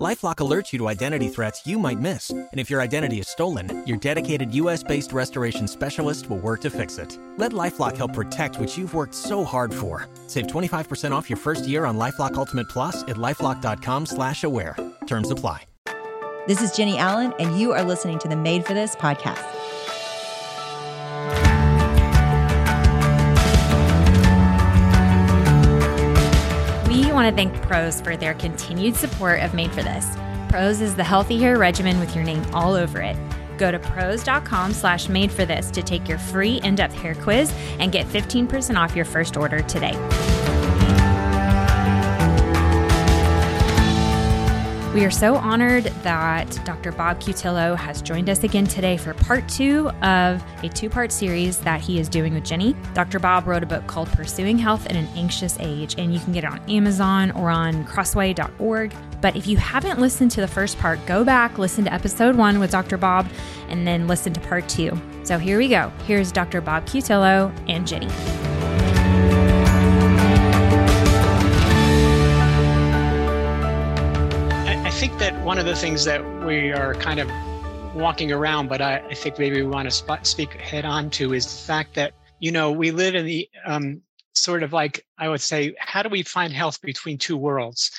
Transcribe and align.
LifeLock 0.00 0.36
alerts 0.36 0.72
you 0.72 0.78
to 0.78 0.88
identity 0.88 1.28
threats 1.28 1.66
you 1.66 1.78
might 1.78 2.00
miss, 2.00 2.30
and 2.30 2.48
if 2.54 2.70
your 2.70 2.80
identity 2.80 3.20
is 3.20 3.28
stolen, 3.28 3.86
your 3.86 3.98
dedicated 3.98 4.54
U.S.-based 4.54 5.12
restoration 5.12 5.68
specialist 5.68 6.30
will 6.30 6.38
work 6.38 6.62
to 6.62 6.70
fix 6.70 6.96
it. 6.96 7.18
Let 7.36 7.52
LifeLock 7.52 7.98
help 7.98 8.14
protect 8.14 8.58
what 8.58 8.78
you've 8.78 8.94
worked 8.94 9.14
so 9.14 9.44
hard 9.44 9.74
for. 9.74 10.08
Save 10.26 10.46
25% 10.46 11.12
off 11.12 11.28
your 11.28 11.36
first 11.36 11.68
year 11.68 11.84
on 11.84 11.98
LifeLock 11.98 12.34
Ultimate 12.36 12.70
Plus 12.70 13.02
at 13.02 13.16
lifeLock.com/slash-aware. 13.16 14.76
Terms 15.06 15.30
apply. 15.30 15.64
This 16.46 16.62
is 16.62 16.74
Jennie 16.74 16.96
Allen, 16.96 17.34
and 17.38 17.60
you 17.60 17.72
are 17.72 17.84
listening 17.84 18.18
to 18.20 18.28
the 18.28 18.36
Made 18.36 18.64
for 18.64 18.72
This 18.72 18.96
podcast. 18.96 19.44
Want 27.20 27.36
to 27.36 27.36
thank 27.36 27.62
Prose 27.62 28.00
for 28.00 28.16
their 28.16 28.32
continued 28.32 28.96
support 28.96 29.40
of 29.40 29.52
Made 29.52 29.70
for 29.72 29.82
This. 29.82 30.06
Prose 30.48 30.80
is 30.80 30.96
the 30.96 31.04
healthy 31.04 31.38
hair 31.38 31.58
regimen 31.58 32.00
with 32.00 32.14
your 32.14 32.24
name 32.24 32.42
all 32.54 32.72
over 32.74 32.98
it. 33.02 33.16
Go 33.58 33.70
to 33.70 33.78
prose.com 33.78 34.72
slash 34.72 35.06
made 35.10 35.30
for 35.30 35.44
this 35.44 35.70
to 35.72 35.82
take 35.82 36.08
your 36.08 36.16
free 36.16 36.62
in-depth 36.62 36.94
hair 36.94 37.14
quiz 37.14 37.52
and 37.78 37.92
get 37.92 38.06
15% 38.06 38.74
off 38.76 38.96
your 38.96 39.04
first 39.04 39.36
order 39.36 39.60
today. 39.60 39.92
We 44.92 45.04
are 45.04 45.10
so 45.10 45.36
honored 45.36 45.84
that 46.02 46.60
Dr. 46.64 46.90
Bob 46.90 47.20
Cutillo 47.20 47.76
has 47.76 48.02
joined 48.02 48.28
us 48.28 48.42
again 48.42 48.66
today 48.66 48.96
for 48.96 49.14
part 49.14 49.48
two 49.48 49.88
of 50.02 50.42
a 50.64 50.68
two 50.68 50.90
part 50.90 51.12
series 51.12 51.58
that 51.58 51.80
he 51.80 52.00
is 52.00 52.08
doing 52.08 52.34
with 52.34 52.44
Jennie. 52.44 52.74
Dr. 52.92 53.20
Bob 53.20 53.46
wrote 53.46 53.62
a 53.62 53.66
book 53.66 53.86
called 53.86 54.08
Pursuing 54.08 54.58
Health 54.58 54.86
in 54.86 54.96
an 54.96 55.06
Anxious 55.14 55.56
Age, 55.60 55.94
and 55.96 56.12
you 56.12 56.18
can 56.18 56.32
get 56.32 56.42
it 56.42 56.50
on 56.50 56.58
Amazon 56.68 57.30
or 57.30 57.50
on 57.50 57.84
crossway.org. 57.84 58.92
But 59.20 59.36
if 59.36 59.46
you 59.46 59.58
haven't 59.58 60.00
listened 60.00 60.32
to 60.32 60.40
the 60.40 60.48
first 60.48 60.76
part, 60.78 60.98
go 61.06 61.22
back, 61.22 61.56
listen 61.56 61.84
to 61.84 61.94
episode 61.94 62.34
one 62.34 62.58
with 62.58 62.72
Dr. 62.72 62.96
Bob, 62.96 63.28
and 63.68 63.86
then 63.86 64.08
listen 64.08 64.32
to 64.32 64.40
part 64.40 64.68
two. 64.68 65.00
So 65.22 65.38
here 65.38 65.58
we 65.58 65.68
go. 65.68 65.92
Here's 66.04 66.32
Dr. 66.32 66.60
Bob 66.60 66.84
Cutillo 66.86 67.56
and 67.68 67.86
Jennie. 67.86 68.49
Think 75.00 75.18
that 75.18 75.34
one 75.46 75.56
of 75.56 75.64
the 75.64 75.74
things 75.74 76.04
that 76.04 76.22
we 76.44 76.72
are 76.72 76.94
kind 76.96 77.20
of 77.20 77.30
walking 77.94 78.30
around, 78.30 78.68
but 78.68 78.82
I, 78.82 78.98
I 78.98 79.14
think 79.14 79.38
maybe 79.38 79.62
we 79.62 79.66
want 79.66 79.90
to 79.90 80.18
speak 80.26 80.52
head 80.52 80.84
on 80.84 81.08
to 81.12 81.32
is 81.32 81.46
the 81.46 81.66
fact 81.66 81.94
that, 81.94 82.12
you 82.38 82.52
know, 82.52 82.70
we 82.70 82.90
live 82.90 83.14
in 83.14 83.24
the 83.24 83.48
um, 83.64 84.02
sort 84.34 84.62
of 84.62 84.74
like, 84.74 85.06
I 85.16 85.30
would 85.30 85.40
say, 85.40 85.74
how 85.78 86.02
do 86.02 86.10
we 86.10 86.22
find 86.22 86.52
health 86.52 86.82
between 86.82 87.16
two 87.16 87.38
worlds? 87.38 87.90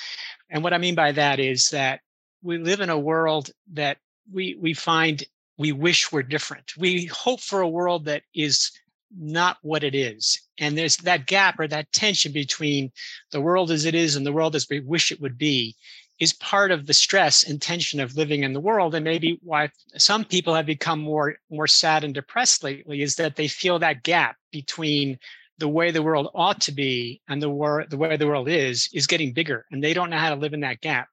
And 0.48 0.62
what 0.62 0.72
I 0.72 0.78
mean 0.78 0.94
by 0.94 1.10
that 1.10 1.40
is 1.40 1.70
that 1.70 2.02
we 2.40 2.58
live 2.58 2.80
in 2.80 2.88
a 2.88 2.96
world 2.96 3.50
that 3.72 3.96
we, 4.32 4.56
we 4.60 4.72
find 4.72 5.24
we 5.58 5.72
wish 5.72 6.12
were 6.12 6.22
different. 6.22 6.70
We 6.78 7.06
hope 7.06 7.40
for 7.40 7.62
a 7.62 7.68
world 7.68 8.04
that 8.04 8.22
is 8.32 8.70
not 9.18 9.56
what 9.62 9.82
it 9.82 9.96
is. 9.96 10.40
And 10.58 10.78
there's 10.78 10.98
that 10.98 11.26
gap 11.26 11.58
or 11.58 11.66
that 11.66 11.92
tension 11.92 12.30
between 12.30 12.92
the 13.32 13.40
world 13.40 13.72
as 13.72 13.86
it 13.86 13.96
is 13.96 14.14
and 14.14 14.24
the 14.24 14.32
world 14.32 14.54
as 14.54 14.68
we 14.70 14.78
wish 14.78 15.10
it 15.10 15.20
would 15.20 15.36
be 15.36 15.74
is 16.22 16.32
part 16.34 16.70
of 16.70 16.86
the 16.86 16.94
stress 16.94 17.42
and 17.42 17.60
tension 17.60 17.98
of 17.98 18.16
living 18.16 18.44
in 18.44 18.52
the 18.52 18.60
world 18.60 18.94
and 18.94 19.04
maybe 19.04 19.40
why 19.42 19.68
some 19.96 20.24
people 20.24 20.54
have 20.54 20.64
become 20.64 21.00
more 21.00 21.34
more 21.50 21.66
sad 21.66 22.04
and 22.04 22.14
depressed 22.14 22.62
lately 22.62 23.02
is 23.02 23.16
that 23.16 23.34
they 23.34 23.48
feel 23.48 23.80
that 23.80 24.04
gap 24.04 24.36
between 24.52 25.18
the 25.58 25.66
way 25.66 25.90
the 25.90 26.00
world 26.02 26.30
ought 26.32 26.60
to 26.60 26.70
be 26.70 27.20
and 27.28 27.42
the, 27.42 27.50
wor- 27.50 27.86
the 27.90 27.96
way 27.96 28.16
the 28.16 28.28
world 28.28 28.48
is 28.48 28.88
is 28.94 29.08
getting 29.08 29.32
bigger 29.32 29.66
and 29.72 29.82
they 29.82 29.92
don't 29.92 30.10
know 30.10 30.16
how 30.16 30.30
to 30.30 30.40
live 30.40 30.54
in 30.54 30.60
that 30.60 30.80
gap. 30.80 31.08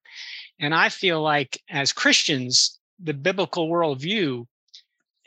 And 0.60 0.76
i 0.76 0.90
feel 0.90 1.24
like 1.24 1.60
as 1.72 1.92
christians 1.92 2.80
the 3.00 3.16
biblical 3.16 3.68
worldview 3.68 4.46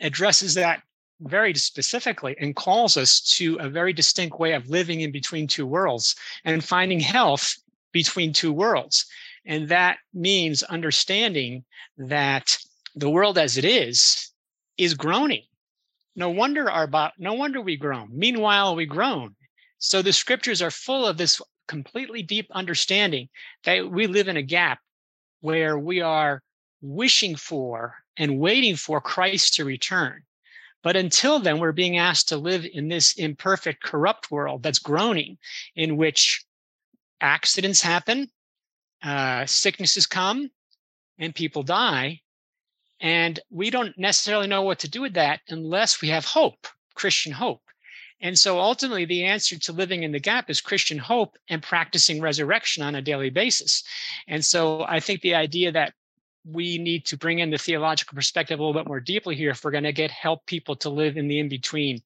addresses 0.00 0.54
that 0.54 0.80
very 1.22 1.54
specifically 1.54 2.36
and 2.38 2.54
calls 2.54 2.96
us 2.96 3.20
to 3.20 3.56
a 3.56 3.68
very 3.68 3.92
distinct 3.92 4.38
way 4.38 4.52
of 4.52 4.68
living 4.68 5.00
in 5.00 5.10
between 5.10 5.48
two 5.48 5.66
worlds 5.66 6.14
and 6.44 6.62
finding 6.62 7.00
health 7.00 7.56
between 7.90 8.32
two 8.32 8.52
worlds 8.52 9.06
and 9.44 9.68
that 9.68 9.98
means 10.12 10.62
understanding 10.62 11.64
that 11.96 12.58
the 12.94 13.10
world 13.10 13.38
as 13.38 13.56
it 13.56 13.64
is 13.64 14.30
is 14.76 14.94
groaning. 14.94 15.44
No 16.14 16.30
wonder 16.30 16.70
our 16.70 16.88
no 17.18 17.34
wonder 17.34 17.60
we 17.60 17.76
groan. 17.76 18.08
Meanwhile, 18.12 18.76
we 18.76 18.86
groan. 18.86 19.34
So 19.78 20.02
the 20.02 20.12
scriptures 20.12 20.62
are 20.62 20.70
full 20.70 21.06
of 21.06 21.16
this 21.16 21.40
completely 21.66 22.22
deep 22.22 22.46
understanding 22.50 23.28
that 23.64 23.90
we 23.90 24.06
live 24.06 24.28
in 24.28 24.36
a 24.36 24.42
gap 24.42 24.80
where 25.40 25.78
we 25.78 26.00
are 26.00 26.42
wishing 26.80 27.36
for 27.36 27.94
and 28.16 28.38
waiting 28.38 28.76
for 28.76 29.00
Christ 29.00 29.54
to 29.54 29.64
return. 29.64 30.22
But 30.82 30.96
until 30.96 31.38
then, 31.38 31.58
we're 31.58 31.72
being 31.72 31.96
asked 31.96 32.28
to 32.28 32.36
live 32.36 32.66
in 32.70 32.88
this 32.88 33.14
imperfect, 33.14 33.82
corrupt 33.82 34.30
world 34.30 34.62
that's 34.62 34.80
groaning, 34.80 35.38
in 35.76 35.96
which 35.96 36.44
accidents 37.20 37.82
happen, 37.82 38.30
uh, 39.02 39.46
sicknesses 39.46 40.06
come 40.06 40.50
and 41.18 41.34
people 41.34 41.62
die. 41.62 42.20
And 43.00 43.38
we 43.50 43.70
don't 43.70 43.96
necessarily 43.98 44.46
know 44.46 44.62
what 44.62 44.80
to 44.80 44.88
do 44.88 45.02
with 45.02 45.14
that 45.14 45.40
unless 45.48 46.00
we 46.00 46.08
have 46.08 46.24
hope, 46.24 46.66
Christian 46.94 47.32
hope. 47.32 47.62
And 48.20 48.38
so 48.38 48.60
ultimately, 48.60 49.04
the 49.04 49.24
answer 49.24 49.58
to 49.58 49.72
living 49.72 50.04
in 50.04 50.12
the 50.12 50.20
gap 50.20 50.48
is 50.48 50.60
Christian 50.60 50.98
hope 50.98 51.36
and 51.48 51.60
practicing 51.60 52.20
resurrection 52.20 52.84
on 52.84 52.94
a 52.94 53.02
daily 53.02 53.30
basis. 53.30 53.82
And 54.28 54.44
so 54.44 54.84
I 54.86 55.00
think 55.00 55.20
the 55.20 55.34
idea 55.34 55.72
that 55.72 55.94
we 56.44 56.78
need 56.78 57.04
to 57.06 57.16
bring 57.16 57.40
in 57.40 57.50
the 57.50 57.58
theological 57.58 58.14
perspective 58.14 58.58
a 58.58 58.62
little 58.62 58.80
bit 58.80 58.88
more 58.88 59.00
deeply 59.00 59.34
here 59.34 59.50
if 59.50 59.64
we're 59.64 59.70
going 59.72 59.84
to 59.84 59.92
get 59.92 60.10
help 60.10 60.46
people 60.46 60.76
to 60.76 60.90
live 60.90 61.16
in 61.16 61.28
the 61.28 61.40
in 61.40 61.48
between. 61.48 62.02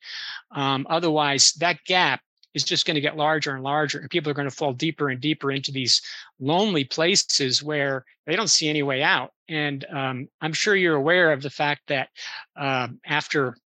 Um, 0.50 0.86
otherwise, 0.88 1.52
that 1.54 1.84
gap 1.84 2.20
is 2.56 2.64
just 2.64 2.86
going 2.86 2.96
to 2.96 3.00
get 3.00 3.16
larger 3.16 3.54
and 3.54 3.62
larger 3.62 4.00
and 4.00 4.10
people 4.10 4.30
are 4.30 4.34
going 4.34 4.48
to 4.48 4.54
fall 4.54 4.72
deeper 4.72 5.10
and 5.10 5.20
deeper 5.20 5.52
into 5.52 5.70
these 5.70 6.02
lonely 6.40 6.84
places 6.84 7.62
where 7.62 8.04
they 8.26 8.34
don't 8.34 8.48
see 8.48 8.68
any 8.68 8.82
way 8.82 9.02
out. 9.02 9.30
And 9.48 9.84
um, 9.92 10.28
i'm 10.40 10.52
sure 10.52 10.74
you're 10.74 10.96
aware 10.96 11.32
of 11.32 11.42
the 11.42 11.50
fact 11.50 11.82
that 11.88 12.08
um, 12.56 12.98
after 13.06 13.56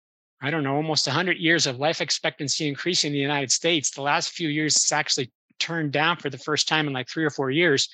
i 0.42 0.50
don't 0.50 0.64
know 0.64 0.76
almost 0.76 1.06
100 1.06 1.38
years 1.38 1.66
of 1.66 1.78
life 1.78 2.00
expectancy 2.00 2.68
increasing 2.68 3.08
in 3.08 3.14
the 3.14 3.18
united 3.18 3.50
states 3.50 3.90
the 3.90 4.02
last 4.02 4.30
few 4.30 4.48
years 4.48 4.76
it's 4.76 4.92
actually 4.92 5.30
turned 5.60 5.92
down 5.92 6.16
for 6.16 6.30
the 6.30 6.38
first 6.38 6.66
time 6.66 6.88
in 6.88 6.92
like 6.92 7.08
three 7.08 7.24
or 7.24 7.30
four 7.30 7.50
years. 7.50 7.88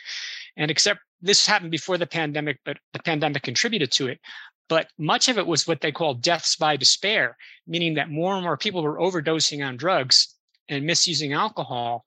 And 0.56 0.70
except 0.70 1.00
this 1.20 1.46
happened 1.46 1.72
before 1.72 1.98
the 1.98 2.06
pandemic 2.06 2.60
but 2.64 2.78
the 2.94 3.00
pandemic 3.00 3.42
contributed 3.42 3.90
to 3.92 4.06
it. 4.06 4.20
But 4.68 4.88
much 4.98 5.28
of 5.28 5.38
it 5.38 5.46
was 5.46 5.66
what 5.66 5.80
they 5.80 5.92
call 5.92 6.14
deaths 6.14 6.56
by 6.56 6.76
despair 6.76 7.36
meaning 7.66 7.94
that 7.94 8.08
more 8.08 8.34
and 8.34 8.44
more 8.44 8.56
people 8.56 8.82
were 8.82 8.98
overdosing 8.98 9.66
on 9.66 9.76
drugs 9.76 10.35
and 10.68 10.84
misusing 10.84 11.32
alcohol. 11.32 12.04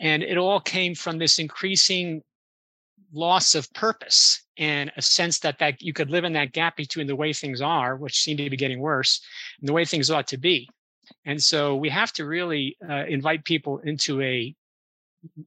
And 0.00 0.22
it 0.22 0.38
all 0.38 0.60
came 0.60 0.94
from 0.94 1.18
this 1.18 1.38
increasing 1.38 2.22
loss 3.12 3.54
of 3.54 3.72
purpose 3.74 4.42
and 4.56 4.90
a 4.96 5.02
sense 5.02 5.38
that 5.40 5.58
that 5.58 5.82
you 5.82 5.92
could 5.92 6.10
live 6.10 6.24
in 6.24 6.32
that 6.32 6.52
gap 6.52 6.76
between 6.76 7.06
the 7.06 7.16
way 7.16 7.32
things 7.32 7.60
are, 7.60 7.96
which 7.96 8.20
seem 8.20 8.36
to 8.38 8.48
be 8.48 8.56
getting 8.56 8.80
worse, 8.80 9.20
and 9.60 9.68
the 9.68 9.72
way 9.72 9.84
things 9.84 10.10
ought 10.10 10.26
to 10.28 10.38
be. 10.38 10.68
And 11.24 11.42
so 11.42 11.76
we 11.76 11.88
have 11.90 12.12
to 12.14 12.24
really 12.24 12.76
uh, 12.88 13.04
invite 13.06 13.44
people 13.44 13.78
into 13.78 14.20
a 14.22 14.54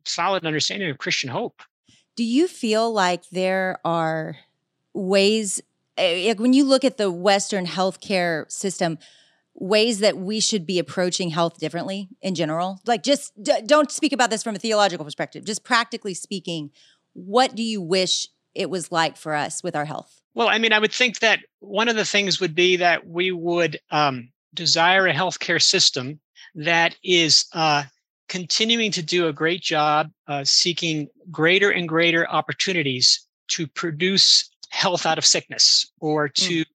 solid 0.05 0.45
understanding 0.45 0.89
of 0.89 0.97
Christian 0.97 1.29
hope. 1.29 1.61
Do 2.15 2.23
you 2.23 2.47
feel 2.47 2.91
like 2.93 3.29
there 3.29 3.79
are 3.83 4.37
ways, 4.93 5.61
eh, 5.97 6.27
like 6.29 6.39
when 6.39 6.53
you 6.53 6.63
look 6.63 6.85
at 6.85 6.97
the 6.97 7.11
Western 7.11 7.65
healthcare 7.65 8.49
system, 8.49 8.97
ways 9.55 9.99
that 9.99 10.17
we 10.17 10.39
should 10.39 10.65
be 10.65 10.79
approaching 10.79 11.29
health 11.29 11.59
differently 11.59 12.09
in 12.21 12.35
general? 12.35 12.79
Like, 12.85 13.03
just 13.03 13.31
d- 13.41 13.61
don't 13.65 13.91
speak 13.91 14.13
about 14.13 14.29
this 14.29 14.43
from 14.43 14.55
a 14.55 14.59
theological 14.59 15.05
perspective, 15.05 15.45
just 15.45 15.63
practically 15.63 16.13
speaking, 16.13 16.71
what 17.13 17.55
do 17.55 17.63
you 17.63 17.81
wish 17.81 18.27
it 18.53 18.69
was 18.69 18.91
like 18.91 19.17
for 19.17 19.33
us 19.33 19.63
with 19.63 19.75
our 19.75 19.85
health? 19.85 20.21
Well, 20.33 20.49
I 20.49 20.57
mean, 20.57 20.73
I 20.73 20.79
would 20.79 20.93
think 20.93 21.19
that 21.19 21.39
one 21.59 21.87
of 21.87 21.95
the 21.95 22.05
things 22.05 22.41
would 22.41 22.53
be 22.53 22.75
that 22.77 23.07
we 23.07 23.31
would 23.31 23.79
um, 23.91 24.29
desire 24.53 25.07
a 25.07 25.13
healthcare 25.13 25.61
system 25.61 26.19
that 26.55 26.95
is 27.03 27.45
uh, 27.53 27.83
continuing 28.27 28.91
to 28.91 29.01
do 29.01 29.27
a 29.27 29.33
great 29.33 29.61
job 29.61 30.11
uh, 30.27 30.43
seeking 30.43 31.07
greater 31.31 31.69
and 31.69 31.87
greater 31.87 32.29
opportunities 32.29 33.25
to 33.47 33.67
produce 33.67 34.49
health 34.69 35.05
out 35.05 35.17
of 35.17 35.25
sickness 35.25 35.89
or 35.99 36.27
to 36.27 36.61
mm 36.61 36.65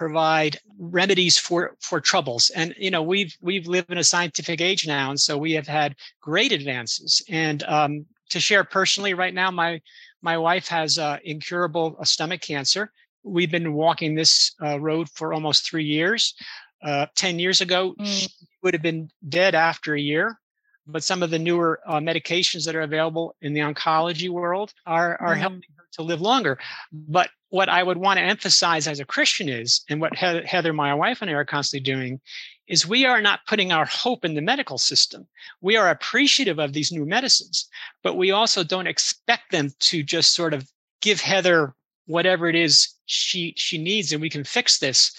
provide 0.00 0.54
remedies 0.78 1.36
for 1.46 1.76
for 1.88 2.00
troubles 2.00 2.50
and 2.56 2.74
you 2.78 2.90
know 2.90 3.02
we've 3.02 3.34
we've 3.48 3.66
lived 3.66 3.90
in 3.92 3.98
a 3.98 4.10
scientific 4.12 4.58
age 4.60 4.86
now 4.86 5.10
and 5.10 5.20
so 5.20 5.32
we 5.36 5.52
have 5.52 5.68
had 5.68 5.94
great 6.22 6.52
advances 6.52 7.22
and 7.28 7.62
um, 7.64 8.06
to 8.30 8.40
share 8.40 8.64
personally 8.64 9.14
right 9.14 9.34
now, 9.34 9.50
my 9.50 9.80
my 10.22 10.38
wife 10.38 10.68
has 10.68 10.98
uh, 10.98 11.18
incurable 11.24 11.96
uh, 12.00 12.04
stomach 12.04 12.40
cancer. 12.40 12.92
We've 13.22 13.50
been 13.50 13.74
walking 13.74 14.14
this 14.14 14.54
uh, 14.62 14.80
road 14.80 15.08
for 15.10 15.34
almost 15.34 15.68
three 15.68 15.84
years. 15.84 16.34
Uh, 16.82 17.06
10 17.14 17.38
years 17.38 17.60
ago, 17.60 17.94
mm. 18.00 18.06
she 18.06 18.28
would 18.62 18.72
have 18.72 18.82
been 18.82 19.10
dead 19.28 19.54
after 19.54 19.94
a 19.94 20.00
year. 20.00 20.38
But 20.86 21.04
some 21.04 21.22
of 21.22 21.30
the 21.30 21.38
newer 21.38 21.80
uh, 21.86 22.00
medications 22.00 22.64
that 22.64 22.74
are 22.74 22.80
available 22.80 23.36
in 23.42 23.52
the 23.52 23.60
oncology 23.60 24.28
world 24.28 24.72
are, 24.86 25.16
are 25.20 25.34
mm. 25.34 25.38
helping 25.38 25.62
her 25.76 25.84
to 25.92 26.02
live 26.02 26.20
longer. 26.20 26.58
But 26.92 27.30
what 27.50 27.68
I 27.68 27.82
would 27.82 27.98
want 27.98 28.18
to 28.18 28.24
emphasize 28.24 28.86
as 28.86 29.00
a 29.00 29.04
Christian 29.04 29.48
is, 29.48 29.84
and 29.88 30.00
what 30.00 30.16
Heather, 30.16 30.72
my 30.72 30.94
wife, 30.94 31.20
and 31.20 31.30
I 31.30 31.34
are 31.34 31.44
constantly 31.44 31.84
doing, 31.84 32.20
is 32.66 32.86
we 32.86 33.04
are 33.04 33.20
not 33.20 33.46
putting 33.46 33.72
our 33.72 33.84
hope 33.84 34.24
in 34.24 34.34
the 34.34 34.40
medical 34.40 34.78
system. 34.78 35.26
We 35.60 35.76
are 35.76 35.90
appreciative 35.90 36.60
of 36.60 36.72
these 36.72 36.92
new 36.92 37.04
medicines, 37.04 37.68
but 38.02 38.16
we 38.16 38.30
also 38.30 38.62
don't 38.62 38.86
expect 38.86 39.50
them 39.50 39.70
to 39.80 40.02
just 40.02 40.34
sort 40.34 40.54
of 40.54 40.68
give 41.02 41.20
Heather 41.20 41.74
whatever 42.06 42.48
it 42.48 42.56
is 42.56 42.94
she 43.06 43.54
she 43.56 43.78
needs 43.78 44.12
and 44.12 44.22
we 44.22 44.30
can 44.30 44.44
fix 44.44 44.78
this. 44.78 45.12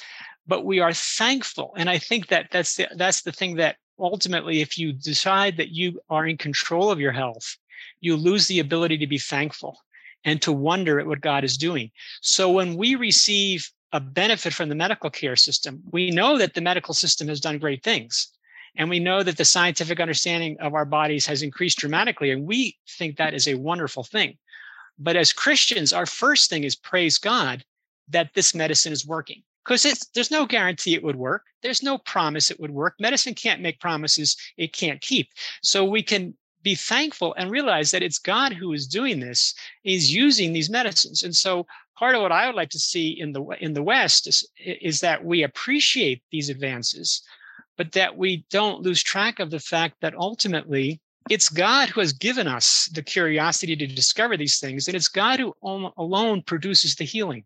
But 0.47 0.65
we 0.65 0.79
are 0.79 0.93
thankful. 0.93 1.73
And 1.77 1.89
I 1.89 1.97
think 1.97 2.27
that 2.27 2.47
that's 2.51 2.75
the, 2.75 2.87
that's 2.95 3.21
the 3.21 3.31
thing 3.31 3.55
that 3.57 3.75
ultimately, 4.01 4.61
if 4.61 4.77
you 4.77 4.91
decide 4.91 5.57
that 5.57 5.69
you 5.69 6.01
are 6.09 6.27
in 6.27 6.37
control 6.37 6.91
of 6.91 6.99
your 6.99 7.11
health, 7.11 7.57
you 7.99 8.15
lose 8.15 8.47
the 8.47 8.59
ability 8.59 8.97
to 8.97 9.07
be 9.07 9.17
thankful 9.17 9.77
and 10.25 10.41
to 10.41 10.51
wonder 10.51 10.99
at 10.99 11.07
what 11.07 11.21
God 11.21 11.43
is 11.43 11.57
doing. 11.57 11.91
So 12.21 12.51
when 12.51 12.75
we 12.75 12.95
receive 12.95 13.71
a 13.93 13.99
benefit 13.99 14.53
from 14.53 14.69
the 14.69 14.75
medical 14.75 15.09
care 15.09 15.35
system. 15.35 15.81
We 15.91 16.11
know 16.11 16.37
that 16.37 16.53
the 16.53 16.61
medical 16.61 16.93
system 16.93 17.27
has 17.27 17.39
done 17.39 17.57
great 17.57 17.83
things. 17.83 18.29
And 18.75 18.89
we 18.89 18.99
know 18.99 19.21
that 19.21 19.37
the 19.37 19.45
scientific 19.45 19.99
understanding 19.99 20.57
of 20.61 20.73
our 20.73 20.85
bodies 20.85 21.25
has 21.25 21.41
increased 21.41 21.79
dramatically. 21.79 22.31
And 22.31 22.45
we 22.45 22.77
think 22.87 23.17
that 23.17 23.33
is 23.33 23.47
a 23.47 23.55
wonderful 23.55 24.03
thing. 24.03 24.37
But 24.97 25.17
as 25.17 25.33
Christians, 25.33 25.91
our 25.91 26.05
first 26.05 26.49
thing 26.49 26.63
is 26.63 26.75
praise 26.75 27.17
God 27.17 27.65
that 28.09 28.33
this 28.33 28.55
medicine 28.55 28.93
is 28.93 29.05
working. 29.05 29.43
Because 29.63 30.09
there's 30.15 30.31
no 30.31 30.45
guarantee 30.45 30.95
it 30.95 31.03
would 31.03 31.15
work. 31.15 31.43
There's 31.61 31.83
no 31.83 31.99
promise 31.99 32.49
it 32.49 32.59
would 32.59 32.71
work. 32.71 32.95
Medicine 32.99 33.35
can't 33.35 33.61
make 33.61 33.79
promises 33.79 34.35
it 34.57 34.73
can't 34.73 34.99
keep. 35.01 35.29
So 35.61 35.85
we 35.85 36.01
can 36.01 36.35
be 36.63 36.75
thankful 36.75 37.33
and 37.37 37.51
realize 37.51 37.91
that 37.91 38.03
it's 38.03 38.17
God 38.19 38.53
who 38.53 38.73
is 38.73 38.87
doing 38.87 39.19
this, 39.19 39.53
is 39.83 40.13
using 40.13 40.53
these 40.53 40.69
medicines. 40.69 41.23
And 41.23 41.35
so 41.35 41.65
part 41.97 42.15
of 42.15 42.21
what 42.21 42.31
I 42.31 42.47
would 42.47 42.55
like 42.55 42.69
to 42.71 42.79
see 42.79 43.19
in 43.19 43.33
the 43.33 43.43
in 43.59 43.73
the 43.73 43.83
West 43.83 44.27
is, 44.27 44.47
is 44.57 44.99
that 45.01 45.23
we 45.23 45.43
appreciate 45.43 46.23
these 46.31 46.49
advances, 46.49 47.21
but 47.77 47.91
that 47.93 48.17
we 48.17 48.45
don't 48.49 48.81
lose 48.81 49.03
track 49.03 49.39
of 49.39 49.51
the 49.51 49.59
fact 49.59 49.95
that 50.01 50.15
ultimately 50.15 50.99
it's 51.29 51.49
God 51.49 51.89
who 51.89 51.99
has 51.99 52.13
given 52.13 52.47
us 52.47 52.89
the 52.93 53.03
curiosity 53.03 53.75
to 53.75 53.87
discover 53.87 54.35
these 54.35 54.59
things, 54.59 54.87
and 54.87 54.95
it's 54.95 55.07
God 55.07 55.39
who 55.39 55.53
alone 55.61 56.41
produces 56.41 56.95
the 56.95 57.05
healing. 57.05 57.43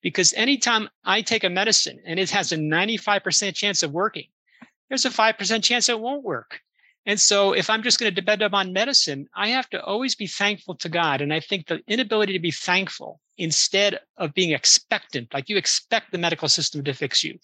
Because 0.00 0.32
anytime 0.34 0.88
I 1.04 1.22
take 1.22 1.44
a 1.44 1.50
medicine 1.50 2.00
and 2.06 2.18
it 2.18 2.30
has 2.30 2.52
a 2.52 2.56
95% 2.56 3.54
chance 3.54 3.82
of 3.82 3.92
working, 3.92 4.26
there's 4.88 5.04
a 5.04 5.10
5% 5.10 5.62
chance 5.62 5.88
it 5.88 6.00
won't 6.00 6.24
work. 6.24 6.60
And 7.06 7.18
so, 7.18 7.54
if 7.54 7.70
I'm 7.70 7.82
just 7.82 7.98
going 7.98 8.10
to 8.10 8.20
depend 8.20 8.42
upon 8.42 8.74
medicine, 8.74 9.26
I 9.34 9.48
have 9.48 9.70
to 9.70 9.82
always 9.82 10.14
be 10.14 10.26
thankful 10.26 10.74
to 10.76 10.88
God. 10.88 11.22
And 11.22 11.32
I 11.32 11.40
think 11.40 11.66
the 11.66 11.80
inability 11.88 12.34
to 12.34 12.38
be 12.38 12.50
thankful 12.50 13.20
instead 13.38 14.00
of 14.18 14.34
being 14.34 14.52
expectant, 14.52 15.32
like 15.32 15.48
you 15.48 15.56
expect 15.56 16.12
the 16.12 16.18
medical 16.18 16.48
system 16.48 16.84
to 16.84 16.92
fix 16.92 17.24
you, 17.24 17.38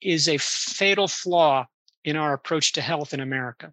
is 0.00 0.28
a 0.28 0.38
fatal 0.38 1.08
flaw 1.08 1.66
in 2.04 2.16
our 2.16 2.32
approach 2.32 2.72
to 2.72 2.80
health 2.80 3.12
in 3.12 3.20
America. 3.20 3.72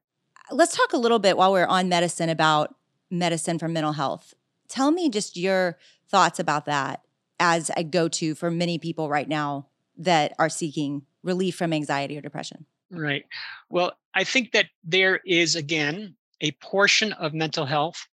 Let's 0.52 0.76
talk 0.76 0.94
a 0.94 0.98
little 0.98 1.20
bit 1.20 1.38
while 1.38 1.52
we're 1.52 1.66
on 1.66 1.90
medicine 1.90 2.30
about 2.30 2.76
medicine 3.10 3.60
for 3.60 3.68
mental 3.68 3.94
health. 3.94 4.34
Tell 4.68 4.92
me 4.92 5.10
just 5.10 5.38
your 5.38 5.78
thoughts 6.08 6.40
about 6.40 6.66
that 6.66 7.02
as 7.40 7.72
a 7.78 7.84
go 7.84 8.08
to 8.08 8.36
for 8.36 8.52
many 8.52 8.78
people 8.78 9.10
right 9.10 9.28
now 9.28 9.68
that 9.98 10.34
are 10.40 10.50
seeking 10.50 11.04
relief 11.24 11.56
from 11.56 11.74
anxiety 11.74 12.18
or 12.18 12.22
depression. 12.22 12.66
Right. 12.92 13.26
Well, 13.70 13.94
I 14.14 14.24
think 14.24 14.52
that 14.54 14.68
there 14.84 15.20
is, 15.26 15.56
again, 15.56 16.16
a 16.42 16.52
portion 16.54 17.14
of 17.14 17.34
mental 17.34 17.66
health 17.66 18.08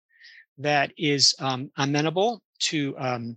that 0.58 0.92
is 0.96 1.34
um, 1.38 1.70
amenable 1.76 2.42
to 2.60 2.96
um, 2.98 3.36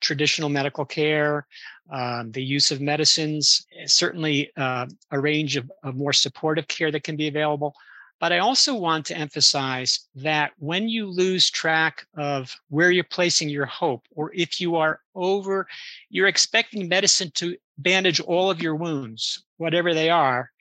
traditional 0.00 0.48
medical 0.48 0.84
care, 0.84 1.46
um, 1.90 2.32
the 2.32 2.42
use 2.42 2.70
of 2.70 2.80
medicines, 2.80 3.66
eh, 3.78 3.86
certainly 3.86 4.50
uh, 4.56 4.86
a 5.10 5.20
range 5.20 5.56
of, 5.56 5.70
of 5.82 5.94
more 5.94 6.12
supportive 6.12 6.66
care 6.68 6.90
that 6.90 7.04
can 7.04 7.16
be 7.16 7.28
available. 7.28 7.74
But 8.22 8.32
I 8.32 8.38
also 8.38 8.76
want 8.76 9.04
to 9.06 9.18
emphasize 9.18 10.06
that 10.14 10.52
when 10.58 10.88
you 10.88 11.10
lose 11.10 11.50
track 11.50 12.06
of 12.16 12.54
where 12.68 12.92
you're 12.92 13.02
placing 13.02 13.48
your 13.48 13.66
hope, 13.66 14.06
or 14.14 14.30
if 14.32 14.60
you 14.60 14.76
are 14.76 15.00
over, 15.16 15.66
you're 16.08 16.28
expecting 16.28 16.86
medicine 16.86 17.32
to 17.34 17.56
bandage 17.78 18.20
all 18.20 18.48
of 18.48 18.62
your 18.62 18.76
wounds, 18.76 19.42
whatever 19.56 19.92
they 19.92 20.08
are, 20.08 20.52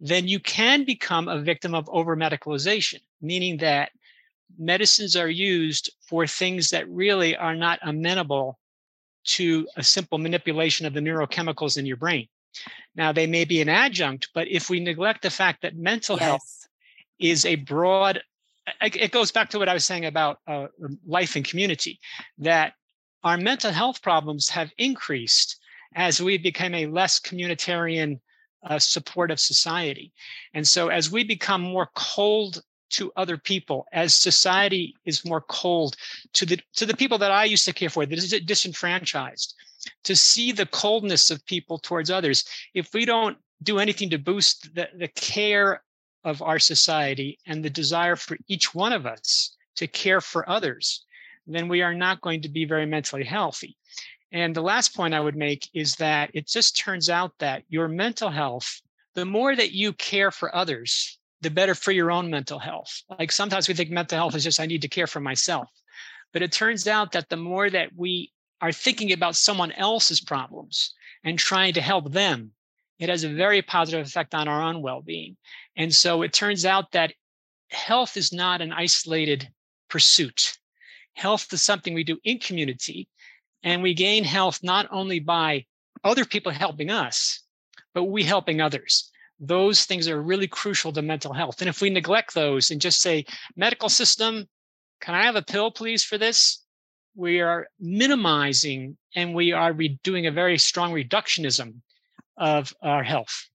then 0.00 0.28
you 0.28 0.40
can 0.40 0.84
become 0.84 1.28
a 1.28 1.42
victim 1.42 1.74
of 1.74 1.90
over 1.92 2.16
medicalization, 2.16 3.00
meaning 3.20 3.58
that 3.58 3.90
medicines 4.58 5.14
are 5.14 5.28
used 5.28 5.90
for 6.00 6.26
things 6.26 6.70
that 6.70 6.88
really 6.88 7.36
are 7.36 7.54
not 7.54 7.78
amenable 7.82 8.58
to 9.24 9.68
a 9.76 9.84
simple 9.84 10.16
manipulation 10.16 10.86
of 10.86 10.94
the 10.94 11.00
neurochemicals 11.00 11.76
in 11.76 11.84
your 11.84 11.98
brain. 11.98 12.26
Now, 12.94 13.12
they 13.12 13.26
may 13.26 13.44
be 13.44 13.60
an 13.60 13.68
adjunct, 13.68 14.30
but 14.32 14.48
if 14.48 14.70
we 14.70 14.80
neglect 14.80 15.20
the 15.20 15.28
fact 15.28 15.60
that 15.60 15.76
mental 15.76 16.16
yes. 16.16 16.24
health 16.24 16.59
is 17.20 17.44
a 17.44 17.56
broad, 17.56 18.20
it 18.82 19.12
goes 19.12 19.30
back 19.30 19.50
to 19.50 19.58
what 19.58 19.68
I 19.68 19.74
was 19.74 19.84
saying 19.84 20.06
about 20.06 20.38
uh, 20.46 20.66
life 21.06 21.36
and 21.36 21.44
community, 21.44 22.00
that 22.38 22.74
our 23.22 23.36
mental 23.36 23.70
health 23.70 24.02
problems 24.02 24.48
have 24.48 24.72
increased 24.78 25.58
as 25.94 26.22
we 26.22 26.38
become 26.38 26.74
a 26.74 26.86
less 26.86 27.20
communitarian 27.20 28.20
uh, 28.64 28.78
supportive 28.78 29.40
society. 29.40 30.12
And 30.54 30.66
so, 30.66 30.88
as 30.88 31.10
we 31.10 31.24
become 31.24 31.62
more 31.62 31.90
cold 31.94 32.62
to 32.90 33.12
other 33.16 33.36
people, 33.36 33.86
as 33.92 34.14
society 34.14 34.94
is 35.04 35.24
more 35.24 35.40
cold 35.42 35.96
to 36.34 36.46
the 36.46 36.60
to 36.74 36.86
the 36.86 36.96
people 36.96 37.18
that 37.18 37.30
I 37.30 37.44
used 37.44 37.64
to 37.66 37.72
care 37.72 37.90
for, 37.90 38.04
that 38.04 38.18
is 38.18 38.30
disenfranchised, 38.30 39.54
to 40.04 40.16
see 40.16 40.52
the 40.52 40.66
coldness 40.66 41.30
of 41.30 41.44
people 41.46 41.78
towards 41.78 42.10
others, 42.10 42.44
if 42.74 42.92
we 42.92 43.04
don't 43.04 43.38
do 43.62 43.78
anything 43.78 44.10
to 44.10 44.18
boost 44.18 44.74
the, 44.74 44.88
the 44.96 45.08
care 45.08 45.82
of 46.24 46.42
our 46.42 46.58
society 46.58 47.38
and 47.46 47.64
the 47.64 47.70
desire 47.70 48.16
for 48.16 48.36
each 48.48 48.74
one 48.74 48.92
of 48.92 49.06
us 49.06 49.56
to 49.76 49.86
care 49.86 50.20
for 50.20 50.48
others, 50.48 51.04
then 51.46 51.68
we 51.68 51.82
are 51.82 51.94
not 51.94 52.20
going 52.20 52.42
to 52.42 52.48
be 52.48 52.64
very 52.64 52.86
mentally 52.86 53.24
healthy. 53.24 53.76
And 54.32 54.54
the 54.54 54.62
last 54.62 54.94
point 54.94 55.14
I 55.14 55.20
would 55.20 55.36
make 55.36 55.68
is 55.74 55.96
that 55.96 56.30
it 56.34 56.46
just 56.46 56.78
turns 56.78 57.08
out 57.08 57.32
that 57.38 57.64
your 57.68 57.88
mental 57.88 58.30
health, 58.30 58.80
the 59.14 59.24
more 59.24 59.56
that 59.56 59.72
you 59.72 59.92
care 59.94 60.30
for 60.30 60.54
others, 60.54 61.18
the 61.40 61.50
better 61.50 61.74
for 61.74 61.90
your 61.90 62.10
own 62.10 62.30
mental 62.30 62.58
health. 62.58 63.02
Like 63.18 63.32
sometimes 63.32 63.66
we 63.66 63.74
think 63.74 63.90
mental 63.90 64.18
health 64.18 64.34
is 64.34 64.44
just, 64.44 64.60
I 64.60 64.66
need 64.66 64.82
to 64.82 64.88
care 64.88 65.06
for 65.06 65.20
myself. 65.20 65.68
But 66.32 66.42
it 66.42 66.52
turns 66.52 66.86
out 66.86 67.12
that 67.12 67.28
the 67.28 67.36
more 67.36 67.68
that 67.70 67.90
we 67.96 68.30
are 68.60 68.72
thinking 68.72 69.12
about 69.12 69.36
someone 69.36 69.72
else's 69.72 70.20
problems 70.20 70.94
and 71.24 71.38
trying 71.38 71.72
to 71.74 71.80
help 71.80 72.12
them, 72.12 72.52
it 73.00 73.08
has 73.08 73.24
a 73.24 73.32
very 73.32 73.62
positive 73.62 74.06
effect 74.06 74.34
on 74.34 74.46
our 74.46 74.62
own 74.62 74.82
well 74.82 75.00
being. 75.00 75.36
And 75.74 75.92
so 75.92 76.20
it 76.22 76.34
turns 76.34 76.66
out 76.66 76.92
that 76.92 77.14
health 77.70 78.16
is 78.18 78.30
not 78.30 78.60
an 78.60 78.72
isolated 78.72 79.48
pursuit. 79.88 80.58
Health 81.14 81.50
is 81.52 81.62
something 81.62 81.94
we 81.94 82.04
do 82.04 82.18
in 82.24 82.38
community. 82.38 83.08
And 83.62 83.82
we 83.82 83.94
gain 83.94 84.24
health 84.24 84.60
not 84.62 84.86
only 84.90 85.18
by 85.18 85.64
other 86.04 86.26
people 86.26 86.52
helping 86.52 86.90
us, 86.90 87.40
but 87.94 88.04
we 88.04 88.22
helping 88.22 88.60
others. 88.60 89.10
Those 89.38 89.84
things 89.84 90.06
are 90.06 90.20
really 90.20 90.46
crucial 90.46 90.92
to 90.92 91.02
mental 91.02 91.32
health. 91.32 91.60
And 91.60 91.68
if 91.70 91.80
we 91.80 91.88
neglect 91.88 92.34
those 92.34 92.70
and 92.70 92.80
just 92.80 93.00
say, 93.00 93.24
medical 93.56 93.88
system, 93.88 94.46
can 95.00 95.14
I 95.14 95.24
have 95.24 95.36
a 95.36 95.42
pill, 95.42 95.70
please, 95.70 96.04
for 96.04 96.18
this? 96.18 96.62
We 97.14 97.40
are 97.40 97.68
minimizing 97.80 98.98
and 99.16 99.34
we 99.34 99.52
are 99.52 99.72
re- 99.72 99.98
doing 100.04 100.26
a 100.26 100.30
very 100.30 100.58
strong 100.58 100.92
reductionism 100.92 101.80
of 102.40 102.74
our 102.82 103.04
health. 103.04 103.48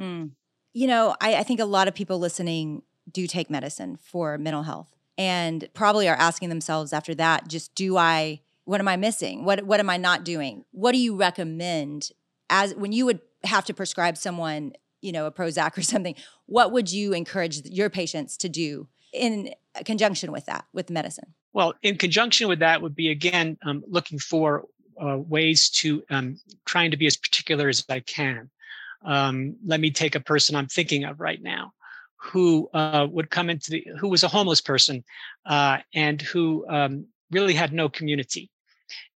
Mm. 0.00 0.32
You 0.74 0.86
know, 0.86 1.16
I, 1.20 1.36
I 1.36 1.42
think 1.42 1.58
a 1.58 1.64
lot 1.64 1.88
of 1.88 1.94
people 1.94 2.20
listening 2.20 2.82
do 3.10 3.26
take 3.26 3.50
medicine 3.50 3.98
for 4.00 4.38
mental 4.38 4.62
health 4.62 4.94
and 5.16 5.68
probably 5.74 6.08
are 6.08 6.14
asking 6.14 6.50
themselves 6.50 6.92
after 6.92 7.14
that, 7.16 7.48
just 7.48 7.74
do 7.74 7.96
I 7.96 8.40
what 8.64 8.80
am 8.80 8.88
I 8.88 8.96
missing? 8.96 9.44
What 9.44 9.64
what 9.64 9.80
am 9.80 9.90
I 9.90 9.96
not 9.96 10.24
doing? 10.24 10.64
What 10.70 10.92
do 10.92 10.98
you 10.98 11.16
recommend 11.16 12.10
as 12.50 12.74
when 12.74 12.92
you 12.92 13.06
would 13.06 13.20
have 13.44 13.64
to 13.64 13.74
prescribe 13.74 14.16
someone, 14.16 14.72
you 15.00 15.10
know, 15.10 15.26
a 15.26 15.32
Prozac 15.32 15.76
or 15.76 15.82
something? 15.94 16.14
What 16.46 16.70
would 16.72 16.92
you 16.92 17.14
encourage 17.14 17.64
your 17.64 17.90
patients 17.90 18.36
to 18.38 18.48
do 18.48 18.88
in 19.12 19.54
conjunction 19.84 20.32
with 20.32 20.46
that, 20.46 20.66
with 20.72 20.90
medicine? 20.90 21.34
Well, 21.52 21.74
in 21.82 21.96
conjunction 21.96 22.46
with 22.48 22.58
that 22.60 22.82
would 22.82 22.94
be 22.94 23.10
again 23.10 23.56
um, 23.64 23.82
looking 23.88 24.18
for 24.18 24.66
uh, 25.02 25.18
ways 25.18 25.68
to 25.70 26.02
um, 26.10 26.38
trying 26.64 26.90
to 26.90 26.96
be 26.96 27.06
as 27.06 27.16
particular 27.16 27.68
as 27.68 27.84
I 27.88 28.00
can. 28.00 28.50
Um, 29.04 29.56
let 29.64 29.80
me 29.80 29.90
take 29.90 30.14
a 30.14 30.20
person 30.20 30.56
I'm 30.56 30.66
thinking 30.66 31.04
of 31.04 31.20
right 31.20 31.42
now 31.42 31.72
who 32.16 32.68
uh, 32.74 33.06
would 33.10 33.30
come 33.30 33.48
into 33.48 33.70
the 33.70 33.86
who 33.98 34.08
was 34.08 34.24
a 34.24 34.28
homeless 34.28 34.60
person 34.60 35.04
uh, 35.46 35.78
and 35.94 36.20
who 36.20 36.66
um, 36.68 37.06
really 37.30 37.54
had 37.54 37.72
no 37.72 37.88
community. 37.88 38.50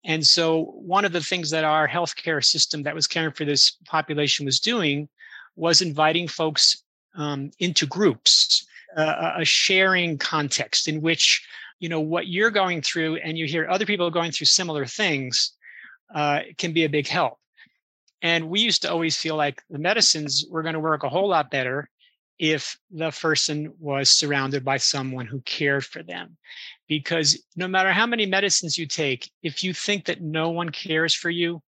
And 0.04 0.26
so, 0.26 0.66
one 0.76 1.06
of 1.06 1.12
the 1.12 1.22
things 1.22 1.50
that 1.50 1.64
our 1.64 1.88
healthcare 1.88 2.44
system 2.44 2.84
that 2.84 2.96
was 2.96 3.08
caring 3.08 3.34
for 3.34 3.46
this 3.46 3.72
population 3.86 4.46
was 4.46 4.60
doing 4.60 5.10
was 5.56 5.82
inviting 5.82 6.28
folks 6.28 6.84
um, 7.16 7.52
into 7.60 7.86
groups, 7.86 8.66
a 8.96 9.44
sharing 9.46 10.18
context 10.18 10.88
in 10.88 11.02
which 11.02 11.46
you 11.80 11.90
know 11.90 12.00
what 12.00 12.28
you're 12.28 12.52
going 12.52 12.82
through, 12.82 13.16
and 13.18 13.38
you 13.38 13.46
hear 13.46 13.68
other 13.68 13.86
people 13.86 14.10
going 14.12 14.32
through 14.32 14.46
similar 14.46 14.86
things, 14.86 15.52
uh, 16.14 16.42
can 16.58 16.74
be 16.74 16.84
a 16.84 16.90
big 16.90 17.08
help. 17.08 17.38
And 18.22 18.50
we 18.50 18.60
used 18.60 18.84
to 18.84 18.92
always 18.92 19.18
feel 19.18 19.36
like 19.36 19.62
the 19.70 19.80
medicines 19.80 20.46
were 20.50 20.62
going 20.62 20.74
to 20.74 20.80
work 20.80 21.04
a 21.04 21.10
whole 21.10 21.30
lot 21.30 21.50
better 21.50 21.90
if 22.38 22.78
the 22.90 23.12
person 23.12 23.74
was 23.80 24.10
surrounded 24.10 24.66
by 24.66 24.78
someone 24.78 25.28
who 25.28 25.42
cared 25.42 25.86
for 25.86 26.04
them. 26.04 26.38
Because 26.88 27.42
no 27.56 27.68
matter 27.68 27.92
how 27.92 28.06
many 28.06 28.26
medicines 28.26 28.78
you 28.78 28.88
take, 28.88 29.32
if 29.44 29.64
you 29.64 29.74
think 29.74 30.06
that 30.06 30.22
no 30.22 30.50
one 30.50 30.70
cares 30.70 31.14
for 31.14 31.30
you, 31.30 31.62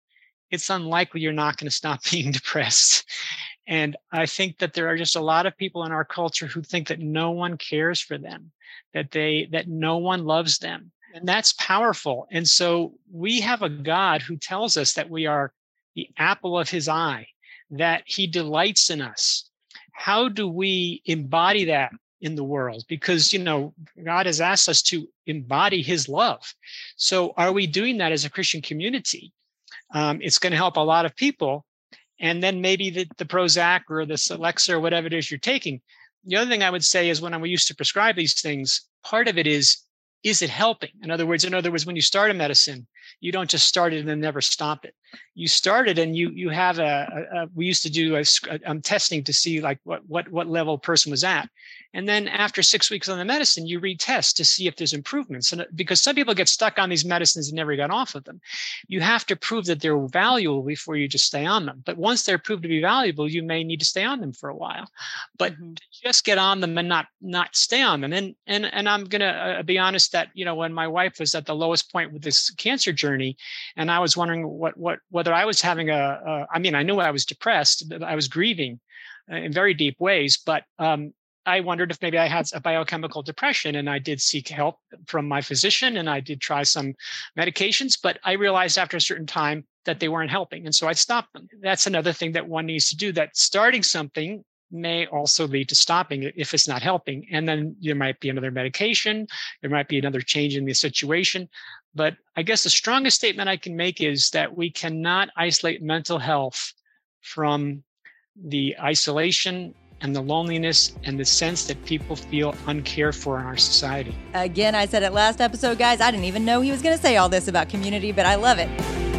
it's 0.50 0.70
unlikely 0.70 1.20
you're 1.20 1.32
not 1.32 1.56
going 1.56 1.66
to 1.70 1.74
stop 1.74 2.00
being 2.10 2.32
depressed. 2.32 3.04
And 3.66 3.96
I 4.10 4.26
think 4.26 4.58
that 4.58 4.72
there 4.72 4.88
are 4.88 4.96
just 4.96 5.16
a 5.16 5.20
lot 5.20 5.46
of 5.46 5.56
people 5.56 5.84
in 5.84 5.92
our 5.92 6.04
culture 6.04 6.46
who 6.46 6.62
think 6.62 6.88
that 6.88 6.98
no 6.98 7.30
one 7.30 7.56
cares 7.56 8.00
for 8.00 8.18
them, 8.18 8.50
that 8.94 9.12
they 9.12 9.48
that 9.52 9.68
no 9.68 9.98
one 9.98 10.24
loves 10.24 10.58
them. 10.58 10.90
And 11.14 11.26
that's 11.26 11.52
powerful. 11.54 12.26
And 12.30 12.46
so 12.46 12.94
we 13.10 13.40
have 13.40 13.62
a 13.62 13.68
God 13.68 14.22
who 14.22 14.36
tells 14.36 14.76
us 14.76 14.94
that 14.94 15.10
we 15.10 15.26
are 15.26 15.52
the 15.94 16.08
apple 16.16 16.58
of 16.58 16.70
his 16.70 16.88
eye, 16.88 17.26
that 17.70 18.02
he 18.06 18.26
delights 18.26 18.90
in 18.90 19.00
us. 19.00 19.50
How 19.92 20.28
do 20.28 20.48
we 20.48 21.02
embody 21.04 21.64
that 21.66 21.90
in 22.20 22.34
the 22.34 22.44
world? 22.44 22.84
Because, 22.88 23.32
you 23.32 23.38
know, 23.38 23.74
God 24.04 24.26
has 24.26 24.40
asked 24.40 24.68
us 24.68 24.82
to 24.82 25.08
embody 25.26 25.82
his 25.82 26.08
love. 26.08 26.54
So 26.96 27.34
are 27.36 27.52
we 27.52 27.66
doing 27.66 27.98
that 27.98 28.12
as 28.12 28.24
a 28.24 28.30
Christian 28.30 28.62
community? 28.62 29.32
Um, 29.92 30.20
it's 30.22 30.38
going 30.38 30.52
to 30.52 30.56
help 30.56 30.76
a 30.76 30.80
lot 30.80 31.06
of 31.06 31.16
people. 31.16 31.66
And 32.20 32.42
then 32.42 32.60
maybe 32.60 32.90
the, 32.90 33.06
the 33.16 33.24
Prozac 33.24 33.82
or 33.88 34.06
the 34.06 34.14
Celexa 34.14 34.74
or 34.74 34.80
whatever 34.80 35.06
it 35.06 35.12
is 35.12 35.30
you're 35.30 35.40
taking. 35.40 35.80
The 36.24 36.36
other 36.36 36.50
thing 36.50 36.62
I 36.62 36.70
would 36.70 36.84
say 36.84 37.08
is 37.08 37.20
when 37.20 37.34
I 37.34 37.42
used 37.44 37.66
to 37.68 37.74
prescribe 37.74 38.14
these 38.14 38.40
things, 38.40 38.82
part 39.02 39.26
of 39.26 39.38
it 39.38 39.46
is, 39.46 39.78
is 40.22 40.42
it 40.42 40.50
helping? 40.50 40.90
In 41.02 41.10
other 41.10 41.26
words, 41.26 41.44
in 41.44 41.54
other 41.54 41.70
words, 41.70 41.86
when 41.86 41.96
you 41.96 42.02
start 42.02 42.30
a 42.30 42.34
medicine, 42.34 42.86
you 43.20 43.32
don't 43.32 43.50
just 43.50 43.66
start 43.66 43.92
it 43.92 44.00
and 44.00 44.08
then 44.08 44.20
never 44.20 44.40
stop 44.40 44.84
it 44.84 44.94
you 45.34 45.48
started 45.48 45.98
and 45.98 46.16
you 46.16 46.30
you 46.30 46.48
have 46.50 46.78
a, 46.78 47.26
a, 47.32 47.36
a 47.38 47.48
we 47.54 47.66
used 47.66 47.82
to 47.82 47.90
do 47.90 48.16
a, 48.16 48.24
a 48.50 48.60
um, 48.66 48.80
testing 48.80 49.24
to 49.24 49.32
see 49.32 49.60
like 49.60 49.78
what 49.84 50.02
what 50.08 50.28
what 50.30 50.48
level 50.48 50.78
person 50.78 51.10
was 51.10 51.24
at 51.24 51.48
and 51.92 52.08
then 52.08 52.28
after 52.28 52.62
six 52.62 52.90
weeks 52.90 53.08
on 53.08 53.18
the 53.18 53.24
medicine, 53.24 53.66
you 53.66 53.80
retest 53.80 54.36
to 54.36 54.44
see 54.44 54.68
if 54.68 54.76
there's 54.76 54.92
improvements. 54.92 55.52
And 55.52 55.62
uh, 55.62 55.66
because 55.74 56.00
some 56.00 56.14
people 56.14 56.34
get 56.34 56.48
stuck 56.48 56.78
on 56.78 56.88
these 56.88 57.04
medicines 57.04 57.48
and 57.48 57.56
never 57.56 57.74
got 57.74 57.90
off 57.90 58.14
of 58.14 58.24
them, 58.24 58.40
you 58.86 59.00
have 59.00 59.26
to 59.26 59.36
prove 59.36 59.66
that 59.66 59.80
they're 59.80 59.98
valuable 60.06 60.62
before 60.62 60.96
you 60.96 61.08
just 61.08 61.26
stay 61.26 61.44
on 61.44 61.66
them. 61.66 61.82
But 61.84 61.96
once 61.96 62.22
they're 62.22 62.38
proved 62.38 62.62
to 62.62 62.68
be 62.68 62.80
valuable, 62.80 63.28
you 63.28 63.42
may 63.42 63.64
need 63.64 63.80
to 63.80 63.86
stay 63.86 64.04
on 64.04 64.20
them 64.20 64.32
for 64.32 64.48
a 64.48 64.56
while. 64.56 64.88
But 65.36 65.54
mm-hmm. 65.54 65.72
just 66.02 66.24
get 66.24 66.38
on 66.38 66.60
them 66.60 66.78
and 66.78 66.88
not 66.88 67.06
not 67.20 67.56
stay 67.56 67.82
on 67.82 68.00
them. 68.00 68.12
And 68.12 68.36
and 68.46 68.66
and 68.66 68.88
I'm 68.88 69.04
gonna 69.04 69.58
uh, 69.58 69.62
be 69.62 69.78
honest 69.78 70.12
that 70.12 70.28
you 70.34 70.44
know 70.44 70.54
when 70.54 70.72
my 70.72 70.86
wife 70.86 71.18
was 71.18 71.34
at 71.34 71.46
the 71.46 71.56
lowest 71.56 71.90
point 71.90 72.12
with 72.12 72.22
this 72.22 72.50
cancer 72.50 72.92
journey, 72.92 73.36
and 73.76 73.90
I 73.90 73.98
was 73.98 74.16
wondering 74.16 74.46
what 74.46 74.76
what 74.76 74.99
whether 75.10 75.32
I 75.32 75.44
was 75.44 75.60
having 75.60 75.90
a, 75.90 76.20
a 76.24 76.46
I 76.52 76.58
mean 76.58 76.74
I 76.74 76.82
knew 76.82 76.98
I 76.98 77.10
was 77.10 77.24
depressed, 77.24 77.92
I 78.02 78.14
was 78.14 78.28
grieving 78.28 78.80
uh, 79.30 79.36
in 79.36 79.52
very 79.52 79.74
deep 79.74 79.98
ways, 80.00 80.38
but 80.44 80.64
um, 80.78 81.12
I 81.46 81.60
wondered 81.60 81.90
if 81.90 82.02
maybe 82.02 82.18
I 82.18 82.26
had 82.26 82.46
a 82.52 82.60
biochemical 82.60 83.22
depression 83.22 83.74
and 83.76 83.88
I 83.88 83.98
did 83.98 84.20
seek 84.20 84.48
help 84.48 84.78
from 85.06 85.26
my 85.26 85.40
physician 85.40 85.96
and 85.96 86.08
I 86.08 86.20
did 86.20 86.40
try 86.40 86.62
some 86.62 86.94
medications, 87.38 87.98
but 88.00 88.18
I 88.24 88.32
realized 88.32 88.78
after 88.78 88.96
a 88.96 89.00
certain 89.00 89.26
time 89.26 89.66
that 89.86 90.00
they 90.00 90.08
weren't 90.08 90.30
helping. 90.30 90.66
And 90.66 90.74
so 90.74 90.86
I 90.86 90.92
stopped 90.92 91.32
them. 91.32 91.48
That's 91.60 91.86
another 91.86 92.12
thing 92.12 92.32
that 92.32 92.46
one 92.46 92.66
needs 92.66 92.90
to 92.90 92.96
do 92.96 93.12
that 93.12 93.36
starting 93.36 93.82
something 93.82 94.44
may 94.70 95.06
also 95.06 95.46
lead 95.46 95.68
to 95.68 95.74
stopping 95.74 96.30
if 96.36 96.54
it's 96.54 96.68
not 96.68 96.82
helping. 96.82 97.26
And 97.30 97.48
then 97.48 97.76
there 97.80 97.94
might 97.94 98.20
be 98.20 98.28
another 98.28 98.50
medication, 98.50 99.26
there 99.60 99.70
might 99.70 99.88
be 99.88 99.98
another 99.98 100.20
change 100.20 100.56
in 100.56 100.64
the 100.64 100.74
situation. 100.74 101.48
But 101.94 102.16
I 102.36 102.42
guess 102.42 102.62
the 102.62 102.70
strongest 102.70 103.16
statement 103.16 103.48
I 103.48 103.56
can 103.56 103.76
make 103.76 104.00
is 104.00 104.30
that 104.30 104.56
we 104.56 104.70
cannot 104.70 105.30
isolate 105.36 105.82
mental 105.82 106.18
health 106.18 106.72
from 107.20 107.82
the 108.36 108.76
isolation 108.80 109.74
and 110.02 110.16
the 110.16 110.20
loneliness 110.20 110.92
and 111.04 111.18
the 111.18 111.24
sense 111.24 111.66
that 111.66 111.84
people 111.84 112.16
feel 112.16 112.54
uncared 112.66 113.14
for 113.14 113.38
in 113.38 113.44
our 113.44 113.56
society. 113.56 114.14
Again, 114.34 114.74
I 114.74 114.86
said 114.86 115.02
it 115.02 115.12
last 115.12 115.40
episode, 115.40 115.78
guys. 115.78 116.00
I 116.00 116.10
didn't 116.10 116.24
even 116.24 116.44
know 116.44 116.60
he 116.60 116.70
was 116.70 116.80
going 116.80 116.96
to 116.96 117.02
say 117.02 117.16
all 117.16 117.28
this 117.28 117.48
about 117.48 117.68
community, 117.68 118.12
but 118.12 118.24
I 118.24 118.36
love 118.36 118.58
it. 118.58 119.09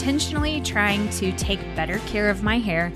Intentionally 0.00 0.62
trying 0.62 1.10
to 1.10 1.30
take 1.32 1.60
better 1.76 1.98
care 2.06 2.30
of 2.30 2.42
my 2.42 2.58
hair. 2.58 2.90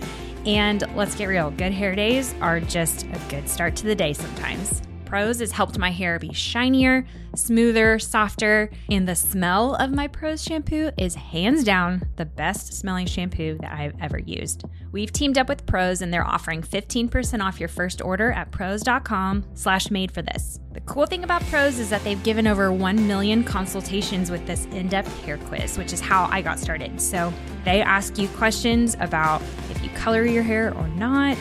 And 0.47 0.83
let's 0.97 1.15
get 1.15 1.27
real, 1.27 1.51
good 1.51 1.73
hair 1.73 1.95
days 1.95 2.35
are 2.41 2.61
just 2.61 3.05
a 3.05 3.21
good 3.29 3.47
start 3.47 3.77
to 3.77 3.85
the 3.85 3.95
day 3.95 4.15
sometimes. 4.15 4.84
Prose 5.05 5.41
has 5.41 5.53
helped 5.53 5.79
my 5.79 5.91
hair 5.91 6.19
be 6.19 6.33
shinier, 6.33 7.07
smoother, 7.35 7.99
softer, 7.99 8.71
and 8.91 9.09
the 9.09 9.15
smell 9.15 9.75
of 9.77 9.93
my 9.93 10.09
Prose 10.09 10.43
shampoo 10.43 10.91
is 10.97 11.15
hands 11.15 11.65
down 11.65 12.09
the 12.17 12.25
best 12.25 12.73
smelling 12.73 13.07
shampoo 13.07 13.59
that 13.61 13.73
I've 13.73 13.95
ever 14.01 14.19
used. 14.19 14.65
We've 14.93 15.13
teamed 15.13 15.39
up 15.39 15.49
with 15.49 15.67
Prose 15.67 16.03
and 16.03 16.13
they're 16.13 16.27
offering 16.27 16.63
15% 16.63 17.41
off 17.43 17.61
your 17.61 17.69
first 17.69 18.01
order 18.03 18.33
at 18.33 18.51
prose.com 18.51 19.45
slash 19.55 19.91
made 19.91 20.13
for 20.13 20.23
this. 20.23 20.61
The 20.73 20.81
cool 20.81 21.07
thing 21.07 21.25
about 21.25 21.43
Prose 21.45 21.79
is 21.79 21.91
that 21.91 22.03
they've 22.05 22.23
given 22.23 22.47
over 22.47 22.73
1 22.73 23.07
million 23.07 23.45
consultations 23.45 24.31
with 24.31 24.47
this 24.47 24.67
in-depth 24.67 25.25
hair 25.25 25.39
quiz, 25.39 25.79
which 25.79 25.93
is 25.93 26.01
how 26.01 26.29
I 26.31 26.43
got 26.43 26.59
started. 26.59 27.01
So 27.01 27.33
they 27.65 27.81
ask 27.81 28.19
you 28.19 28.29
questions 28.29 28.97
about 29.01 29.43
if 29.71 29.83
you 29.83 29.91
color 29.91 30.25
your 30.25 30.43
hair 30.43 30.75
or 30.75 30.89
not, 30.89 31.39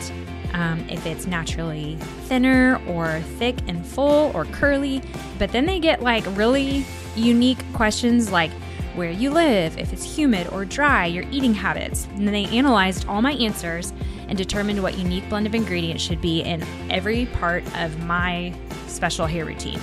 um, 0.54 0.80
if 0.88 1.04
it's 1.04 1.26
naturally 1.26 1.96
thinner 2.22 2.80
or 2.88 3.20
thick 3.38 3.56
and 3.66 3.84
full 3.84 4.32
or 4.34 4.46
curly. 4.46 5.02
But 5.38 5.52
then 5.52 5.66
they 5.66 5.78
get 5.78 6.02
like 6.02 6.24
really 6.36 6.86
unique 7.14 7.58
questions 7.74 8.32
like 8.32 8.50
where 8.94 9.10
you 9.10 9.30
live, 9.30 9.76
if 9.76 9.92
it's 9.92 10.16
humid 10.16 10.46
or 10.48 10.64
dry, 10.64 11.06
your 11.06 11.24
eating 11.30 11.52
habits. 11.52 12.06
And 12.14 12.26
then 12.26 12.32
they 12.32 12.46
analyzed 12.46 13.06
all 13.08 13.20
my 13.20 13.32
answers 13.32 13.92
and 14.28 14.38
determined 14.38 14.82
what 14.82 14.96
unique 14.96 15.28
blend 15.28 15.46
of 15.46 15.54
ingredients 15.54 16.02
should 16.02 16.20
be 16.20 16.40
in 16.40 16.64
every 16.90 17.26
part 17.26 17.64
of 17.76 17.98
my 18.04 18.54
special 18.86 19.26
hair 19.26 19.44
routine. 19.44 19.80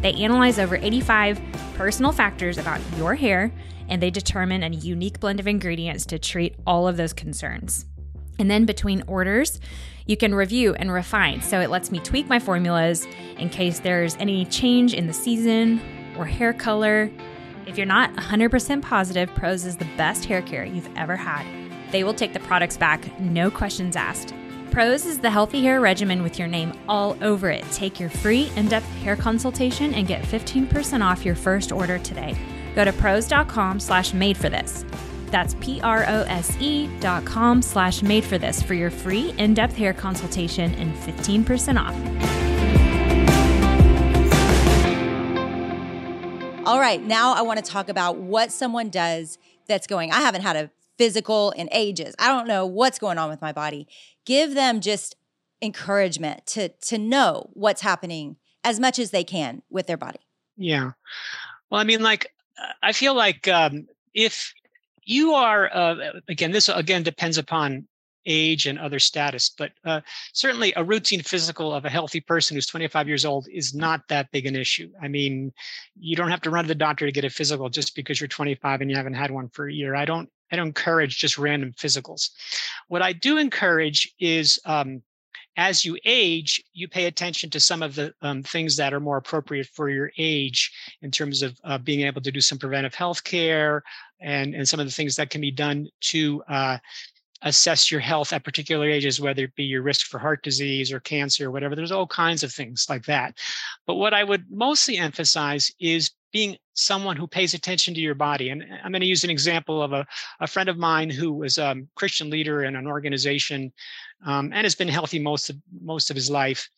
They 0.00 0.14
analyze 0.14 0.58
over 0.58 0.76
85 0.76 1.40
personal 1.74 2.12
factors 2.12 2.58
about 2.58 2.80
your 2.96 3.14
hair 3.14 3.52
and 3.88 4.02
they 4.02 4.10
determine 4.10 4.62
a 4.62 4.70
unique 4.70 5.20
blend 5.20 5.40
of 5.40 5.46
ingredients 5.46 6.06
to 6.06 6.18
treat 6.18 6.56
all 6.66 6.88
of 6.88 6.96
those 6.96 7.12
concerns. 7.12 7.84
And 8.38 8.50
then 8.50 8.64
between 8.64 9.04
orders, 9.06 9.60
you 10.06 10.16
can 10.16 10.34
review 10.34 10.74
and 10.74 10.92
refine. 10.92 11.40
So 11.40 11.60
it 11.60 11.70
lets 11.70 11.90
me 11.90 11.98
tweak 12.00 12.28
my 12.28 12.38
formulas 12.38 13.06
in 13.38 13.48
case 13.48 13.80
there's 13.80 14.16
any 14.16 14.44
change 14.46 14.94
in 14.94 15.06
the 15.06 15.12
season 15.12 15.80
or 16.18 16.26
hair 16.26 16.52
color. 16.52 17.10
If 17.66 17.78
you're 17.78 17.86
not 17.86 18.14
100% 18.14 18.82
positive 18.82 19.34
Prose 19.34 19.64
is 19.64 19.76
the 19.76 19.88
best 19.96 20.24
hair 20.26 20.42
care 20.42 20.64
you've 20.64 20.90
ever 20.96 21.16
had, 21.16 21.46
they 21.90 22.04
will 22.04 22.14
take 22.14 22.32
the 22.32 22.40
products 22.40 22.76
back, 22.76 23.18
no 23.20 23.50
questions 23.50 23.96
asked. 23.96 24.34
Prose 24.70 25.06
is 25.06 25.18
the 25.18 25.30
healthy 25.30 25.62
hair 25.62 25.80
regimen 25.80 26.22
with 26.22 26.38
your 26.38 26.48
name 26.48 26.72
all 26.88 27.16
over 27.22 27.48
it. 27.48 27.64
Take 27.70 28.00
your 28.00 28.10
free 28.10 28.50
in 28.56 28.68
depth 28.68 28.88
hair 28.96 29.14
consultation 29.14 29.94
and 29.94 30.06
get 30.06 30.22
15% 30.24 31.00
off 31.00 31.24
your 31.24 31.36
first 31.36 31.70
order 31.70 31.98
today. 31.98 32.36
Go 32.74 32.84
to 32.84 32.92
prose.com 32.92 33.78
slash 33.78 34.12
made 34.12 34.36
for 34.36 34.48
this. 34.48 34.84
That's 35.34 35.54
P-R-O-S-E 35.54 36.88
dot 37.00 37.24
com 37.24 37.60
slash 37.60 38.02
made 38.02 38.22
for 38.22 38.38
this 38.38 38.62
for 38.62 38.74
your 38.74 38.88
free 38.88 39.34
in-depth 39.36 39.74
hair 39.74 39.92
consultation 39.92 40.72
and 40.76 40.94
15% 40.94 41.76
off. 41.76 41.92
All 46.64 46.78
right, 46.78 47.02
now 47.02 47.34
I 47.34 47.42
want 47.42 47.64
to 47.64 47.68
talk 47.68 47.88
about 47.88 48.18
what 48.18 48.52
someone 48.52 48.90
does 48.90 49.38
that's 49.66 49.88
going, 49.88 50.12
I 50.12 50.20
haven't 50.20 50.42
had 50.42 50.54
a 50.54 50.70
physical 50.98 51.50
in 51.50 51.68
ages. 51.72 52.14
I 52.20 52.28
don't 52.28 52.46
know 52.46 52.64
what's 52.64 53.00
going 53.00 53.18
on 53.18 53.28
with 53.28 53.42
my 53.42 53.50
body. 53.50 53.88
Give 54.24 54.54
them 54.54 54.80
just 54.80 55.16
encouragement 55.60 56.46
to 56.46 56.68
to 56.68 56.96
know 56.96 57.50
what's 57.54 57.80
happening 57.80 58.36
as 58.62 58.78
much 58.78 59.00
as 59.00 59.10
they 59.10 59.24
can 59.24 59.62
with 59.68 59.88
their 59.88 59.96
body. 59.96 60.20
Yeah. 60.56 60.92
Well, 61.70 61.80
I 61.80 61.84
mean, 61.84 62.04
like 62.04 62.32
I 62.84 62.92
feel 62.92 63.16
like 63.16 63.48
um, 63.48 63.88
if 64.14 64.54
you 65.04 65.32
are 65.32 65.70
uh, 65.74 66.12
again 66.28 66.52
this 66.52 66.68
again 66.68 67.02
depends 67.02 67.38
upon 67.38 67.86
age 68.26 68.66
and 68.66 68.78
other 68.78 68.98
status 68.98 69.50
but 69.50 69.72
uh, 69.84 70.00
certainly 70.32 70.72
a 70.76 70.84
routine 70.84 71.20
physical 71.20 71.74
of 71.74 71.84
a 71.84 71.90
healthy 71.90 72.20
person 72.20 72.56
who's 72.56 72.66
25 72.66 73.06
years 73.06 73.24
old 73.26 73.46
is 73.52 73.74
not 73.74 74.00
that 74.08 74.30
big 74.32 74.46
an 74.46 74.56
issue 74.56 74.90
i 75.02 75.08
mean 75.08 75.52
you 75.98 76.16
don't 76.16 76.30
have 76.30 76.40
to 76.40 76.50
run 76.50 76.64
to 76.64 76.68
the 76.68 76.74
doctor 76.74 77.04
to 77.04 77.12
get 77.12 77.24
a 77.24 77.30
physical 77.30 77.68
just 77.68 77.94
because 77.94 78.18
you're 78.18 78.28
25 78.28 78.80
and 78.80 78.90
you 78.90 78.96
haven't 78.96 79.14
had 79.14 79.30
one 79.30 79.48
for 79.50 79.68
a 79.68 79.72
year 79.72 79.94
i 79.94 80.06
don't 80.06 80.30
I 80.52 80.56
don't 80.56 80.68
encourage 80.68 81.18
just 81.18 81.36
random 81.36 81.72
physicals. 81.72 82.30
What 82.86 83.02
I 83.02 83.12
do 83.12 83.38
encourage 83.38 84.14
is 84.20 84.60
um, 84.64 85.02
as 85.56 85.84
you 85.84 85.96
age, 86.04 86.62
you 86.72 86.88
pay 86.88 87.06
attention 87.06 87.50
to 87.50 87.60
some 87.60 87.82
of 87.82 87.94
the 87.94 88.12
um, 88.22 88.42
things 88.42 88.76
that 88.76 88.92
are 88.92 89.00
more 89.00 89.16
appropriate 89.16 89.66
for 89.66 89.88
your 89.88 90.10
age 90.18 90.72
in 91.02 91.10
terms 91.10 91.42
of 91.42 91.58
uh, 91.64 91.78
being 91.78 92.06
able 92.06 92.20
to 92.22 92.32
do 92.32 92.40
some 92.40 92.58
preventive 92.58 92.94
health 92.94 93.22
care 93.24 93.82
and, 94.20 94.54
and 94.54 94.68
some 94.68 94.80
of 94.80 94.86
the 94.86 94.92
things 94.92 95.16
that 95.16 95.30
can 95.30 95.40
be 95.40 95.50
done 95.50 95.88
to 96.00 96.42
uh, 96.48 96.78
assess 97.42 97.90
your 97.90 98.00
health 98.00 98.32
at 98.32 98.42
particular 98.42 98.88
ages, 98.88 99.20
whether 99.20 99.44
it 99.44 99.54
be 99.54 99.64
your 99.64 99.82
risk 99.82 100.06
for 100.06 100.18
heart 100.18 100.42
disease 100.42 100.92
or 100.92 101.00
cancer 101.00 101.46
or 101.46 101.50
whatever. 101.50 101.76
There's 101.76 101.92
all 101.92 102.06
kinds 102.06 102.42
of 102.42 102.52
things 102.52 102.86
like 102.88 103.04
that. 103.04 103.38
But 103.86 103.94
what 103.94 104.14
I 104.14 104.24
would 104.24 104.50
mostly 104.50 104.96
emphasize 104.96 105.70
is 105.78 106.10
being 106.34 106.56
someone 106.74 107.16
who 107.16 107.28
pays 107.28 107.54
attention 107.54 107.94
to 107.94 108.00
your 108.00 108.16
body. 108.16 108.50
And 108.50 108.64
I'm 108.82 108.90
going 108.90 109.00
to 109.00 109.06
use 109.06 109.22
an 109.22 109.30
example 109.30 109.80
of 109.80 109.92
a, 109.92 110.04
a 110.40 110.48
friend 110.48 110.68
of 110.68 110.76
mine 110.76 111.08
who 111.08 111.32
was 111.32 111.58
a 111.58 111.76
Christian 111.94 112.28
leader 112.28 112.64
in 112.64 112.74
an 112.74 112.88
organization 112.88 113.72
um, 114.26 114.50
and 114.52 114.64
has 114.64 114.74
been 114.74 114.88
healthy 114.88 115.20
most 115.20 115.48
of 115.48 115.56
most 115.80 116.10
of 116.10 116.16
his 116.16 116.28
life. 116.28 116.68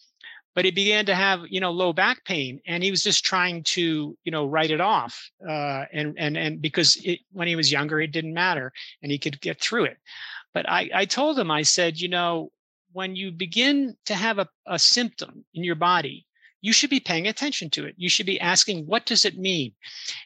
But 0.55 0.67
he 0.67 0.71
began 0.71 1.07
to 1.07 1.15
have, 1.15 1.41
you 1.49 1.61
know, 1.61 1.71
low 1.71 1.93
back 1.93 2.25
pain, 2.25 2.61
and 2.67 2.83
he 2.83 2.91
was 2.91 3.03
just 3.03 3.25
trying 3.25 3.63
to, 3.65 4.17
you 4.25 4.33
know, 4.33 4.47
write 4.47 4.71
it 4.71 4.81
off. 4.81 5.31
Uh, 5.47 5.85
and 5.91 6.15
and 6.19 6.37
and 6.37 6.61
because 6.61 6.97
it, 7.03 7.21
when 7.33 7.49
he 7.49 7.57
was 7.57 7.73
younger, 7.73 7.99
it 8.01 8.13
didn't 8.13 8.35
matter, 8.35 8.73
and 9.03 9.11
he 9.11 9.19
could 9.19 9.41
get 9.41 9.61
through 9.61 9.85
it. 9.85 9.97
But 10.53 10.69
I, 10.69 10.91
I 10.95 11.05
told 11.07 11.39
him, 11.39 11.51
I 11.51 11.63
said, 11.63 11.99
you 11.99 12.09
know, 12.09 12.51
when 12.93 13.17
you 13.17 13.33
begin 13.33 13.97
to 14.07 14.15
have 14.15 14.39
a, 14.39 14.49
a 14.67 14.79
symptom 14.79 15.45
in 15.55 15.65
your 15.65 15.75
body, 15.77 16.27
you 16.63 16.73
should 16.73 16.91
be 16.91 17.01
paying 17.01 17.29
attention 17.29 17.71
to 17.71 17.85
it. 17.85 17.95
You 17.97 18.09
should 18.09 18.27
be 18.27 18.41
asking, 18.41 18.87
what 18.87 19.07
does 19.07 19.25
it 19.25 19.39
mean? 19.39 19.73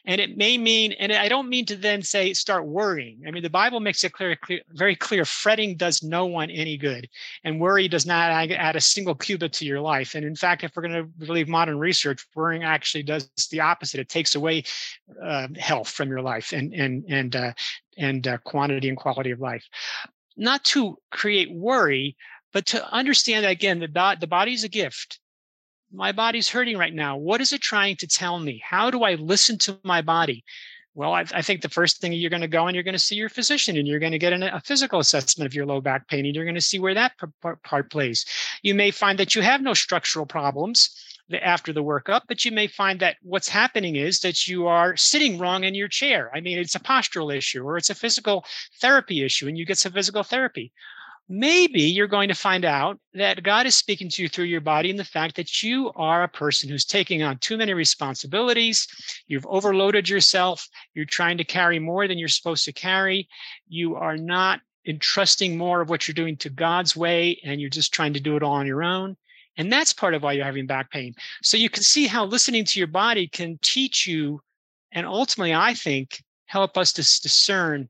And 0.05 0.19
it 0.19 0.37
may 0.37 0.57
mean, 0.57 0.93
and 0.93 1.11
I 1.11 1.27
don't 1.27 1.49
mean 1.49 1.65
to 1.67 1.75
then 1.75 2.01
say 2.01 2.33
start 2.33 2.65
worrying. 2.65 3.21
I 3.27 3.31
mean, 3.31 3.43
the 3.43 3.49
Bible 3.49 3.79
makes 3.79 4.03
it 4.03 4.13
clear, 4.13 4.35
clear 4.35 4.61
very 4.69 4.95
clear 4.95 5.25
fretting 5.25 5.75
does 5.75 6.01
no 6.01 6.25
one 6.25 6.49
any 6.49 6.77
good, 6.77 7.07
and 7.43 7.59
worry 7.59 7.87
does 7.87 8.05
not 8.05 8.31
add 8.31 8.75
a 8.75 8.81
single 8.81 9.15
cubit 9.15 9.53
to 9.53 9.65
your 9.65 9.81
life. 9.81 10.15
And 10.15 10.25
in 10.25 10.35
fact, 10.35 10.63
if 10.63 10.71
we're 10.75 10.83
going 10.83 11.03
to 11.03 11.25
believe 11.25 11.47
modern 11.47 11.77
research, 11.79 12.25
worrying 12.35 12.63
actually 12.63 13.03
does 13.03 13.29
the 13.51 13.59
opposite. 13.59 13.99
It 13.99 14.09
takes 14.09 14.35
away 14.35 14.63
uh, 15.21 15.47
health 15.57 15.89
from 15.89 16.09
your 16.09 16.21
life 16.21 16.53
and 16.53 16.73
and 16.73 17.05
and 17.07 17.35
uh, 17.35 17.53
and 17.97 18.27
uh, 18.27 18.37
quantity 18.39 18.89
and 18.89 18.97
quality 18.97 19.31
of 19.31 19.39
life. 19.39 19.65
Not 20.37 20.63
to 20.65 20.97
create 21.11 21.51
worry, 21.51 22.15
but 22.53 22.65
to 22.67 22.93
understand 22.93 23.45
that 23.45 23.51
again, 23.51 23.79
the, 23.79 24.17
the 24.19 24.27
body 24.27 24.53
is 24.53 24.63
a 24.63 24.69
gift 24.69 25.19
my 25.93 26.11
body's 26.11 26.49
hurting 26.49 26.77
right 26.77 26.93
now. 26.93 27.17
What 27.17 27.41
is 27.41 27.53
it 27.53 27.61
trying 27.61 27.97
to 27.97 28.07
tell 28.07 28.39
me? 28.39 28.61
How 28.63 28.89
do 28.91 29.03
I 29.03 29.15
listen 29.15 29.57
to 29.59 29.79
my 29.83 30.01
body? 30.01 30.43
Well, 30.93 31.13
I, 31.13 31.25
I 31.33 31.41
think 31.41 31.61
the 31.61 31.69
first 31.69 32.01
thing 32.01 32.11
you're 32.11 32.29
going 32.29 32.41
to 32.41 32.47
go 32.47 32.67
and 32.67 32.75
you're 32.75 32.83
going 32.83 32.93
to 32.93 32.99
see 32.99 33.15
your 33.15 33.29
physician 33.29 33.77
and 33.77 33.87
you're 33.87 33.99
going 33.99 34.11
to 34.11 34.19
get 34.19 34.33
an, 34.33 34.43
a 34.43 34.59
physical 34.59 34.99
assessment 34.99 35.45
of 35.45 35.53
your 35.53 35.65
low 35.65 35.79
back 35.79 36.07
pain 36.07 36.25
and 36.25 36.35
you're 36.35 36.45
going 36.45 36.55
to 36.55 36.61
see 36.61 36.79
where 36.79 36.93
that 36.93 37.13
part, 37.41 37.63
part 37.63 37.91
plays. 37.91 38.25
You 38.61 38.75
may 38.75 38.91
find 38.91 39.17
that 39.19 39.33
you 39.33 39.41
have 39.41 39.61
no 39.61 39.73
structural 39.73 40.25
problems 40.25 40.89
after 41.41 41.71
the 41.71 41.83
workup, 41.83 42.23
but 42.27 42.43
you 42.43 42.51
may 42.51 42.67
find 42.67 42.99
that 42.99 43.15
what's 43.21 43.47
happening 43.47 43.95
is 43.95 44.19
that 44.19 44.49
you 44.49 44.67
are 44.67 44.97
sitting 44.97 45.37
wrong 45.37 45.63
in 45.63 45.75
your 45.75 45.87
chair. 45.87 46.29
I 46.35 46.41
mean, 46.41 46.57
it's 46.57 46.75
a 46.75 46.79
postural 46.79 47.33
issue 47.33 47.63
or 47.63 47.77
it's 47.77 47.89
a 47.89 47.95
physical 47.95 48.43
therapy 48.81 49.23
issue, 49.23 49.47
and 49.47 49.57
you 49.57 49.65
get 49.65 49.77
some 49.77 49.93
physical 49.93 50.23
therapy 50.23 50.73
maybe 51.31 51.81
you're 51.81 52.07
going 52.07 52.27
to 52.27 52.35
find 52.35 52.65
out 52.65 52.99
that 53.13 53.41
God 53.41 53.65
is 53.65 53.73
speaking 53.73 54.09
to 54.09 54.21
you 54.21 54.27
through 54.27 54.45
your 54.45 54.59
body 54.59 54.89
and 54.89 54.99
the 54.99 55.05
fact 55.05 55.37
that 55.37 55.63
you 55.63 55.89
are 55.95 56.23
a 56.23 56.27
person 56.27 56.69
who's 56.69 56.83
taking 56.83 57.23
on 57.23 57.37
too 57.37 57.55
many 57.55 57.73
responsibilities. 57.73 58.85
You've 59.27 59.47
overloaded 59.47 60.09
yourself. 60.09 60.67
You're 60.93 61.05
trying 61.05 61.37
to 61.37 61.45
carry 61.45 61.79
more 61.79 62.05
than 62.05 62.17
you're 62.17 62.27
supposed 62.27 62.65
to 62.65 62.73
carry. 62.73 63.29
You 63.69 63.95
are 63.95 64.17
not 64.17 64.59
entrusting 64.85 65.57
more 65.57 65.79
of 65.79 65.89
what 65.89 66.05
you're 66.05 66.13
doing 66.13 66.35
to 66.37 66.49
God's 66.49 66.97
way, 66.97 67.39
and 67.45 67.61
you're 67.61 67.69
just 67.69 67.93
trying 67.93 68.13
to 68.13 68.19
do 68.19 68.35
it 68.35 68.43
all 68.43 68.55
on 68.55 68.67
your 68.67 68.83
own. 68.83 69.15
And 69.55 69.71
that's 69.71 69.93
part 69.93 70.13
of 70.13 70.23
why 70.23 70.33
you're 70.33 70.43
having 70.43 70.67
back 70.67 70.91
pain. 70.91 71.15
So 71.43 71.55
you 71.55 71.69
can 71.69 71.83
see 71.83 72.07
how 72.07 72.25
listening 72.25 72.65
to 72.65 72.79
your 72.79 72.87
body 72.87 73.27
can 73.27 73.57
teach 73.61 74.05
you, 74.05 74.41
and 74.91 75.07
ultimately, 75.07 75.53
I 75.53 75.75
think, 75.75 76.21
help 76.47 76.77
us 76.77 76.91
to 76.93 77.01
discern 77.01 77.87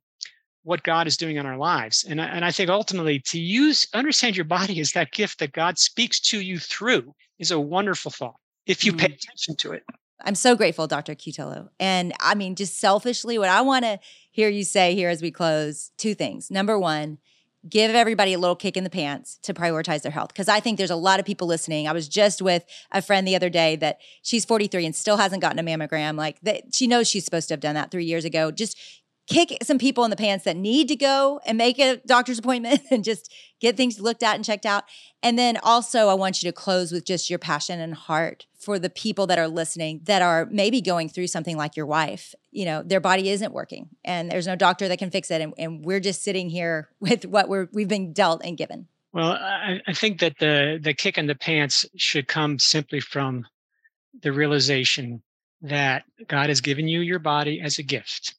what 0.63 0.83
God 0.83 1.07
is 1.07 1.17
doing 1.17 1.37
in 1.37 1.45
our 1.45 1.57
lives. 1.57 2.05
And, 2.07 2.19
and 2.19 2.45
I 2.45 2.51
think 2.51 2.69
ultimately 2.69 3.19
to 3.27 3.39
use, 3.39 3.87
understand 3.93 4.35
your 4.35 4.45
body 4.45 4.79
as 4.79 4.91
that 4.91 5.11
gift 5.11 5.39
that 5.39 5.53
God 5.53 5.79
speaks 5.79 6.19
to 6.21 6.39
you 6.39 6.59
through 6.59 7.13
is 7.39 7.51
a 7.51 7.59
wonderful 7.59 8.11
thought 8.11 8.35
if 8.67 8.85
you 8.85 8.93
pay 8.93 9.07
mm. 9.07 9.15
attention 9.15 9.55
to 9.57 9.71
it. 9.73 9.83
I'm 10.23 10.35
so 10.35 10.55
grateful, 10.55 10.85
Dr. 10.85 11.15
Cutillo. 11.15 11.69
And 11.79 12.13
I 12.19 12.35
mean, 12.35 12.55
just 12.55 12.79
selfishly, 12.79 13.39
what 13.39 13.49
I 13.49 13.61
want 13.61 13.85
to 13.85 13.99
hear 14.29 14.49
you 14.49 14.63
say 14.63 14.93
here 14.93 15.09
as 15.09 15.21
we 15.21 15.31
close 15.31 15.91
two 15.97 16.13
things. 16.13 16.51
Number 16.51 16.77
one, 16.77 17.17
give 17.67 17.91
everybody 17.93 18.33
a 18.33 18.39
little 18.39 18.55
kick 18.55 18.75
in 18.75 18.83
the 18.83 18.89
pants 18.89 19.37
to 19.43 19.53
prioritize 19.53 20.01
their 20.01 20.11
health. 20.11 20.29
Because 20.29 20.47
I 20.47 20.59
think 20.59 20.77
there's 20.77 20.91
a 20.91 20.95
lot 20.95 21.19
of 21.19 21.25
people 21.25 21.47
listening. 21.47 21.87
I 21.87 21.91
was 21.91 22.07
just 22.07 22.41
with 22.41 22.65
a 22.91 23.01
friend 23.01 23.27
the 23.27 23.35
other 23.35 23.49
day 23.49 23.75
that 23.77 23.99
she's 24.23 24.45
43 24.45 24.85
and 24.85 24.95
still 24.95 25.17
hasn't 25.17 25.41
gotten 25.41 25.59
a 25.59 25.63
mammogram. 25.63 26.17
Like 26.17 26.39
that, 26.41 26.73
she 26.73 26.87
knows 26.87 27.07
she's 27.07 27.25
supposed 27.25 27.47
to 27.49 27.53
have 27.53 27.59
done 27.59 27.75
that 27.75 27.91
three 27.91 28.05
years 28.05 28.25
ago. 28.25 28.51
Just 28.51 28.77
kick 29.31 29.57
some 29.63 29.77
people 29.77 30.03
in 30.03 30.09
the 30.09 30.15
pants 30.15 30.45
that 30.45 30.57
need 30.57 30.87
to 30.89 30.95
go 30.95 31.39
and 31.45 31.57
make 31.57 31.79
a 31.79 31.97
doctor's 32.05 32.39
appointment 32.39 32.81
and 32.91 33.03
just 33.03 33.33
get 33.59 33.77
things 33.77 33.99
looked 33.99 34.23
at 34.23 34.35
and 34.35 34.43
checked 34.43 34.65
out. 34.65 34.83
And 35.23 35.37
then 35.37 35.57
also, 35.63 36.07
I 36.07 36.13
want 36.13 36.41
you 36.41 36.49
to 36.49 36.53
close 36.53 36.91
with 36.91 37.05
just 37.05 37.29
your 37.29 37.39
passion 37.39 37.79
and 37.79 37.93
heart 37.93 38.45
for 38.59 38.77
the 38.77 38.89
people 38.89 39.27
that 39.27 39.39
are 39.39 39.47
listening 39.47 40.01
that 40.03 40.21
are 40.21 40.47
maybe 40.51 40.81
going 40.81 41.09
through 41.09 41.27
something 41.27 41.57
like 41.57 41.75
your 41.75 41.85
wife. 41.85 42.35
You 42.51 42.65
know, 42.65 42.83
their 42.83 42.99
body 42.99 43.29
isn't 43.29 43.53
working 43.53 43.89
and 44.03 44.31
there's 44.31 44.47
no 44.47 44.55
doctor 44.55 44.87
that 44.87 44.99
can 44.99 45.11
fix 45.11 45.31
it. 45.31 45.41
And, 45.41 45.53
and 45.57 45.85
we're 45.85 45.99
just 45.99 46.23
sitting 46.23 46.49
here 46.49 46.89
with 46.99 47.25
what 47.25 47.49
we're, 47.49 47.67
we've 47.71 47.87
been 47.87 48.13
dealt 48.13 48.41
and 48.43 48.57
given. 48.57 48.87
Well, 49.13 49.31
I, 49.31 49.81
I 49.87 49.93
think 49.93 50.19
that 50.21 50.37
the, 50.39 50.79
the 50.81 50.93
kick 50.93 51.17
in 51.17 51.27
the 51.27 51.35
pants 51.35 51.85
should 51.97 52.27
come 52.27 52.59
simply 52.59 53.01
from 53.01 53.45
the 54.21 54.31
realization 54.31 55.21
that 55.61 56.05
God 56.27 56.49
has 56.49 56.61
given 56.61 56.87
you 56.87 57.01
your 57.01 57.19
body 57.19 57.61
as 57.61 57.77
a 57.77 57.83
gift 57.83 58.35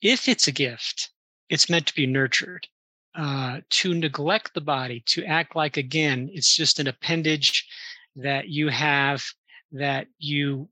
if 0.00 0.28
it's 0.28 0.48
a 0.48 0.52
gift, 0.52 1.10
it's 1.48 1.70
meant 1.70 1.86
to 1.86 1.94
be 1.94 2.06
nurtured. 2.06 2.66
Uh, 3.14 3.60
to 3.68 3.94
neglect 3.94 4.54
the 4.54 4.60
body, 4.60 5.02
to 5.06 5.24
act 5.24 5.56
like, 5.56 5.76
again, 5.76 6.30
it's 6.32 6.54
just 6.54 6.78
an 6.78 6.86
appendage 6.86 7.66
that 8.14 8.48
you 8.48 8.68
have 8.68 9.24
that 9.72 10.06
you 10.18 10.68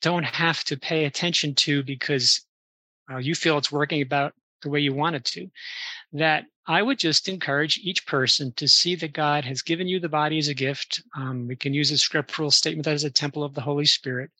don't 0.00 0.24
have 0.24 0.62
to 0.62 0.76
pay 0.76 1.06
attention 1.06 1.54
to 1.54 1.82
because 1.82 2.42
uh, 3.10 3.16
you 3.16 3.34
feel 3.34 3.58
it's 3.58 3.72
working 3.72 4.00
about 4.00 4.32
the 4.62 4.68
way 4.68 4.78
you 4.78 4.94
want 4.94 5.16
it 5.16 5.24
to. 5.24 5.48
That 6.12 6.44
I 6.66 6.82
would 6.82 6.98
just 6.98 7.28
encourage 7.28 7.78
each 7.78 8.06
person 8.06 8.52
to 8.52 8.68
see 8.68 8.94
that 8.96 9.12
God 9.12 9.44
has 9.44 9.62
given 9.62 9.88
you 9.88 9.98
the 9.98 10.08
body 10.08 10.38
as 10.38 10.48
a 10.48 10.54
gift. 10.54 11.02
Um, 11.16 11.48
we 11.48 11.56
can 11.56 11.74
use 11.74 11.90
a 11.90 11.98
scriptural 11.98 12.52
statement 12.52 12.84
that 12.84 12.94
is 12.94 13.04
a 13.04 13.10
temple 13.10 13.42
of 13.42 13.54
the 13.54 13.60
Holy 13.60 13.86
Spirit 13.86 14.30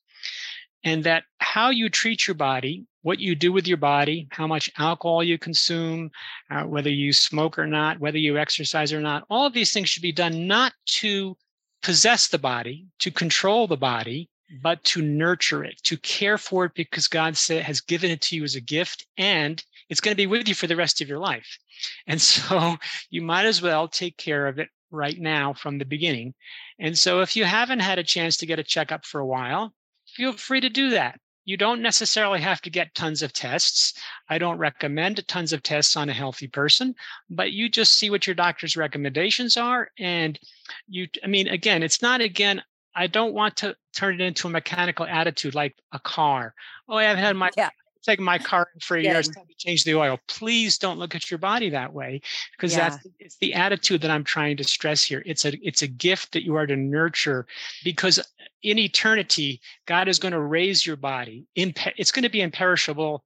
and 0.84 1.04
that 1.04 1.24
how 1.38 1.70
you 1.70 1.88
treat 1.88 2.26
your 2.26 2.34
body, 2.34 2.84
what 3.02 3.20
you 3.20 3.34
do 3.34 3.52
with 3.52 3.66
your 3.66 3.76
body, 3.76 4.28
how 4.30 4.46
much 4.46 4.70
alcohol 4.78 5.22
you 5.22 5.38
consume, 5.38 6.10
uh, 6.50 6.62
whether 6.62 6.90
you 6.90 7.12
smoke 7.12 7.58
or 7.58 7.66
not, 7.66 7.98
whether 7.98 8.18
you 8.18 8.38
exercise 8.38 8.92
or 8.92 9.00
not, 9.00 9.24
all 9.28 9.46
of 9.46 9.52
these 9.52 9.72
things 9.72 9.88
should 9.88 10.02
be 10.02 10.12
done 10.12 10.46
not 10.46 10.72
to 10.86 11.36
possess 11.82 12.28
the 12.28 12.38
body, 12.38 12.86
to 13.00 13.10
control 13.10 13.66
the 13.66 13.76
body, 13.76 14.28
but 14.62 14.82
to 14.84 15.02
nurture 15.02 15.64
it, 15.64 15.80
to 15.82 15.96
care 15.98 16.38
for 16.38 16.66
it 16.66 16.74
because 16.74 17.08
God 17.08 17.36
has 17.48 17.80
given 17.80 18.10
it 18.10 18.20
to 18.22 18.36
you 18.36 18.44
as 18.44 18.54
a 18.54 18.60
gift 18.60 19.06
and 19.16 19.62
it's 19.88 20.00
going 20.00 20.12
to 20.12 20.16
be 20.16 20.26
with 20.26 20.48
you 20.48 20.54
for 20.54 20.66
the 20.66 20.76
rest 20.76 21.00
of 21.00 21.08
your 21.08 21.18
life. 21.18 21.58
And 22.06 22.20
so 22.32 22.76
you 23.10 23.22
might 23.22 23.46
as 23.46 23.62
well 23.62 23.88
take 23.88 24.16
care 24.16 24.46
of 24.46 24.58
it 24.58 24.68
right 24.90 25.18
now 25.18 25.54
from 25.54 25.78
the 25.78 25.84
beginning. 25.84 26.34
And 26.78 26.98
so 26.98 27.20
if 27.20 27.34
you 27.34 27.44
haven't 27.44 27.80
had 27.80 27.98
a 27.98 28.04
chance 28.04 28.36
to 28.38 28.46
get 28.46 28.58
a 28.58 28.64
checkup 28.64 29.06
for 29.06 29.20
a 29.20 29.26
while, 29.26 29.72
feel 30.14 30.32
free 30.32 30.60
to 30.60 30.68
do 30.68 30.90
that. 30.90 31.18
You 31.44 31.56
don't 31.56 31.82
necessarily 31.82 32.40
have 32.40 32.60
to 32.62 32.70
get 32.70 32.94
tons 32.94 33.20
of 33.22 33.32
tests. 33.32 33.94
I 34.28 34.38
don't 34.38 34.58
recommend 34.58 35.26
tons 35.26 35.52
of 35.52 35.62
tests 35.62 35.96
on 35.96 36.08
a 36.08 36.12
healthy 36.12 36.46
person, 36.46 36.94
but 37.30 37.52
you 37.52 37.68
just 37.68 37.94
see 37.94 38.10
what 38.10 38.26
your 38.26 38.34
doctor's 38.34 38.76
recommendations 38.76 39.56
are. 39.56 39.90
And 39.98 40.38
you, 40.86 41.08
I 41.24 41.26
mean, 41.26 41.48
again, 41.48 41.82
it's 41.82 42.00
not 42.00 42.20
again, 42.20 42.62
I 42.94 43.08
don't 43.08 43.34
want 43.34 43.56
to 43.56 43.74
turn 43.92 44.20
it 44.20 44.24
into 44.24 44.46
a 44.46 44.50
mechanical 44.50 45.04
attitude 45.06 45.54
like 45.54 45.74
a 45.90 45.98
car. 45.98 46.54
Oh, 46.88 46.96
I 46.96 47.04
haven't 47.04 47.24
had 47.24 47.36
my 47.36 47.50
yeah 47.56 47.70
taken 48.02 48.24
my 48.24 48.38
car 48.38 48.68
for 48.80 48.96
a 48.96 49.02
year. 49.02 49.18
It's 49.18 49.28
time 49.28 49.46
to 49.46 49.54
change 49.56 49.84
the 49.84 49.94
oil. 49.94 50.18
Please 50.28 50.78
don't 50.78 50.98
look 50.98 51.14
at 51.14 51.30
your 51.30 51.38
body 51.38 51.70
that 51.70 51.92
way 51.92 52.20
because 52.56 52.72
yeah. 52.72 52.90
that's 52.90 53.06
it's 53.18 53.36
the 53.38 53.54
attitude 53.54 54.00
that 54.02 54.10
I'm 54.10 54.24
trying 54.24 54.56
to 54.58 54.64
stress 54.64 55.02
here. 55.02 55.22
It's 55.24 55.44
a 55.44 55.52
it's 55.66 55.82
a 55.82 55.86
gift 55.86 56.32
that 56.32 56.44
you 56.44 56.54
are 56.56 56.66
to 56.66 56.76
nurture 56.76 57.46
because 57.84 58.20
in 58.62 58.78
eternity, 58.78 59.60
God 59.86 60.08
is 60.08 60.18
going 60.18 60.32
to 60.32 60.40
raise 60.40 60.86
your 60.86 60.96
body. 60.96 61.46
It's 61.54 62.12
going 62.12 62.22
to 62.22 62.28
be 62.28 62.42
imperishable, 62.42 63.24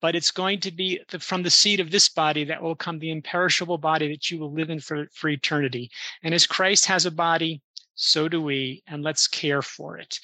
but 0.00 0.16
it's 0.16 0.30
going 0.30 0.60
to 0.60 0.70
be 0.70 1.00
the, 1.10 1.18
from 1.18 1.42
the 1.42 1.50
seed 1.50 1.80
of 1.80 1.90
this 1.90 2.08
body 2.08 2.44
that 2.44 2.62
will 2.62 2.74
come 2.74 2.98
the 2.98 3.10
imperishable 3.10 3.78
body 3.78 4.08
that 4.08 4.30
you 4.30 4.38
will 4.38 4.52
live 4.52 4.70
in 4.70 4.80
for, 4.80 5.06
for 5.12 5.28
eternity. 5.28 5.90
And 6.22 6.34
as 6.34 6.46
Christ 6.46 6.86
has 6.86 7.06
a 7.06 7.10
body, 7.10 7.60
so 7.94 8.28
do 8.28 8.40
we, 8.42 8.82
and 8.86 9.02
let's 9.02 9.26
care 9.26 9.62
for 9.62 9.98
it. 9.98 10.18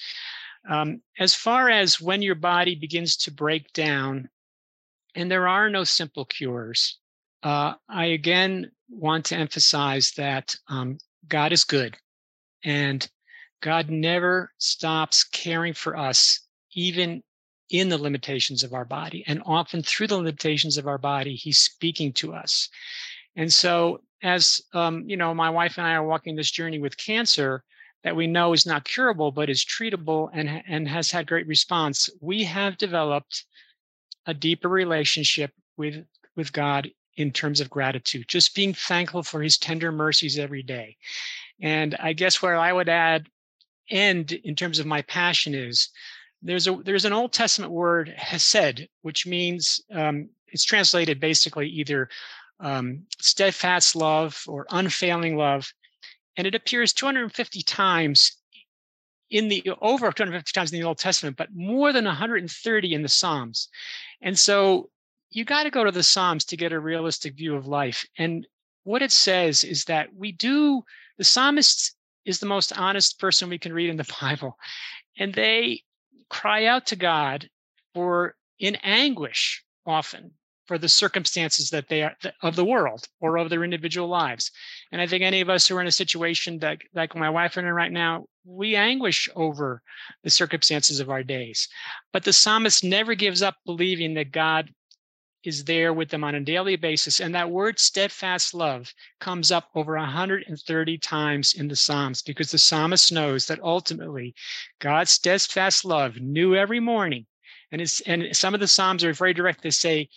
Um, 0.68 1.02
as 1.18 1.34
far 1.34 1.68
as 1.70 2.00
when 2.00 2.22
your 2.22 2.34
body 2.34 2.74
begins 2.74 3.16
to 3.18 3.30
break 3.30 3.72
down, 3.72 4.28
And 5.14 5.30
there 5.30 5.48
are 5.48 5.68
no 5.70 5.84
simple 5.84 6.24
cures. 6.24 6.98
Uh, 7.42 7.74
I 7.88 8.06
again 8.06 8.70
want 8.88 9.26
to 9.26 9.36
emphasize 9.36 10.12
that 10.16 10.56
um, 10.68 10.98
God 11.28 11.52
is 11.52 11.64
good 11.64 11.96
and 12.64 13.08
God 13.60 13.90
never 13.90 14.52
stops 14.58 15.24
caring 15.24 15.74
for 15.74 15.96
us, 15.96 16.40
even 16.72 17.22
in 17.70 17.88
the 17.88 17.98
limitations 17.98 18.62
of 18.62 18.72
our 18.72 18.84
body. 18.84 19.24
And 19.26 19.42
often 19.44 19.82
through 19.82 20.06
the 20.08 20.16
limitations 20.16 20.78
of 20.78 20.86
our 20.86 20.98
body, 20.98 21.34
He's 21.34 21.58
speaking 21.58 22.12
to 22.14 22.34
us. 22.34 22.68
And 23.36 23.52
so, 23.52 24.02
as 24.22 24.60
um, 24.74 25.04
you 25.08 25.16
know, 25.16 25.34
my 25.34 25.50
wife 25.50 25.78
and 25.78 25.86
I 25.86 25.94
are 25.94 26.06
walking 26.06 26.36
this 26.36 26.50
journey 26.50 26.78
with 26.78 26.96
cancer 26.96 27.64
that 28.04 28.16
we 28.16 28.26
know 28.26 28.52
is 28.52 28.66
not 28.66 28.84
curable, 28.84 29.32
but 29.32 29.50
is 29.50 29.64
treatable 29.64 30.30
and, 30.32 30.62
and 30.66 30.88
has 30.88 31.10
had 31.10 31.26
great 31.26 31.46
response. 31.46 32.08
We 32.20 32.44
have 32.44 32.78
developed 32.78 33.44
a 34.26 34.34
deeper 34.34 34.68
relationship 34.68 35.52
with, 35.76 36.04
with 36.36 36.52
God 36.52 36.90
in 37.16 37.32
terms 37.32 37.60
of 37.60 37.68
gratitude, 37.68 38.28
just 38.28 38.54
being 38.54 38.72
thankful 38.72 39.22
for 39.22 39.42
his 39.42 39.58
tender 39.58 39.90
mercies 39.90 40.38
every 40.38 40.62
day. 40.62 40.96
And 41.60 41.96
I 41.96 42.12
guess 42.12 42.40
where 42.40 42.56
I 42.56 42.72
would 42.72 42.88
add 42.88 43.26
end 43.90 44.32
in 44.32 44.54
terms 44.54 44.78
of 44.78 44.86
my 44.86 45.02
passion 45.02 45.54
is 45.54 45.88
there's 46.42 46.68
a 46.68 46.76
there's 46.84 47.04
an 47.04 47.12
Old 47.12 47.32
Testament 47.32 47.72
word 47.72 48.14
hesed, 48.16 48.86
which 49.02 49.26
means 49.26 49.80
um, 49.92 50.28
it's 50.46 50.64
translated 50.64 51.18
basically 51.18 51.68
either 51.68 52.08
um, 52.60 53.02
steadfast 53.20 53.96
love 53.96 54.40
or 54.46 54.66
unfailing 54.70 55.36
love, 55.36 55.72
and 56.38 56.46
it 56.46 56.54
appears 56.54 56.92
250 56.92 57.62
times 57.62 58.36
in 59.28 59.48
the 59.48 59.70
over 59.82 60.10
250 60.10 60.52
times 60.52 60.72
in 60.72 60.80
the 60.80 60.86
Old 60.86 60.98
Testament, 60.98 61.36
but 61.36 61.52
more 61.52 61.92
than 61.92 62.04
130 62.04 62.94
in 62.94 63.02
the 63.02 63.08
Psalms. 63.08 63.68
And 64.22 64.38
so 64.38 64.88
you 65.30 65.44
got 65.44 65.64
to 65.64 65.70
go 65.70 65.84
to 65.84 65.90
the 65.90 66.04
Psalms 66.04 66.44
to 66.46 66.56
get 66.56 66.72
a 66.72 66.80
realistic 66.80 67.34
view 67.34 67.56
of 67.56 67.66
life. 67.66 68.06
And 68.16 68.46
what 68.84 69.02
it 69.02 69.10
says 69.10 69.64
is 69.64 69.84
that 69.86 70.14
we 70.14 70.32
do, 70.32 70.82
the 71.18 71.24
psalmist 71.24 71.94
is 72.24 72.38
the 72.38 72.46
most 72.46 72.72
honest 72.78 73.18
person 73.18 73.48
we 73.48 73.58
can 73.58 73.72
read 73.72 73.90
in 73.90 73.96
the 73.96 74.08
Bible. 74.20 74.56
And 75.18 75.34
they 75.34 75.82
cry 76.30 76.66
out 76.66 76.86
to 76.86 76.96
God 76.96 77.50
for 77.94 78.36
in 78.60 78.76
anguish 78.76 79.64
often 79.84 80.30
for 80.68 80.78
the 80.78 80.88
circumstances 80.88 81.70
that 81.70 81.88
they 81.88 82.02
are 82.02 82.14
of 82.42 82.54
the 82.54 82.64
world 82.64 83.08
or 83.20 83.38
of 83.38 83.48
their 83.48 83.64
individual 83.64 84.06
lives. 84.06 84.52
And 84.92 85.00
I 85.00 85.06
think 85.06 85.24
any 85.24 85.40
of 85.40 85.48
us 85.48 85.66
who 85.66 85.76
are 85.76 85.80
in 85.80 85.86
a 85.86 85.92
situation 85.92 86.58
that 86.58 86.78
like 86.94 87.16
my 87.16 87.30
wife 87.30 87.56
and 87.56 87.66
I 87.66 87.70
right 87.70 87.90
now, 87.90 88.26
we 88.44 88.76
anguish 88.76 89.28
over 89.34 89.82
the 90.22 90.30
circumstances 90.30 91.00
of 91.00 91.10
our 91.10 91.22
days. 91.22 91.68
But 92.12 92.24
the 92.24 92.34
psalmist 92.34 92.84
never 92.84 93.14
gives 93.14 93.42
up 93.42 93.56
believing 93.64 94.14
that 94.14 94.30
God 94.30 94.68
is 95.42 95.64
there 95.64 95.92
with 95.94 96.10
them 96.10 96.24
on 96.24 96.34
a 96.34 96.40
daily 96.40 96.76
basis. 96.76 97.20
And 97.20 97.34
that 97.34 97.50
word 97.50 97.78
steadfast 97.78 98.52
love 98.52 98.92
comes 99.20 99.50
up 99.50 99.70
over 99.74 99.96
130 99.96 100.98
times 100.98 101.54
in 101.54 101.68
the 101.68 101.76
Psalms 101.76 102.20
because 102.22 102.50
the 102.50 102.58
psalmist 102.58 103.10
knows 103.10 103.46
that 103.46 103.60
ultimately 103.62 104.34
God's 104.80 105.12
steadfast 105.12 105.84
love 105.84 106.16
new 106.16 106.54
every 106.54 106.80
morning. 106.80 107.26
And, 107.70 107.80
it's, 107.80 108.00
and 108.02 108.36
some 108.36 108.52
of 108.52 108.60
the 108.60 108.68
Psalms 108.68 109.04
are 109.04 109.12
very 109.12 109.32
direct. 109.32 109.62
They 109.62 109.70
say, 109.70 110.08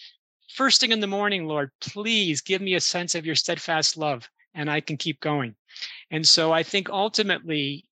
First 0.56 0.82
thing 0.82 0.92
in 0.92 1.00
the 1.00 1.08
morning, 1.08 1.46
Lord, 1.48 1.72
please 1.80 2.42
give 2.42 2.62
me 2.62 2.76
a 2.76 2.82
sense 2.82 3.16
of 3.16 3.26
your 3.26 3.36
steadfast 3.36 3.98
love, 3.98 4.30
and 4.54 4.70
I 4.70 4.82
can 4.82 4.98
keep 4.98 5.20
going. 5.22 5.56
And 6.12 6.28
so 6.28 6.52
I 6.52 6.64
think 6.64 6.90
ultimately, 6.90 7.86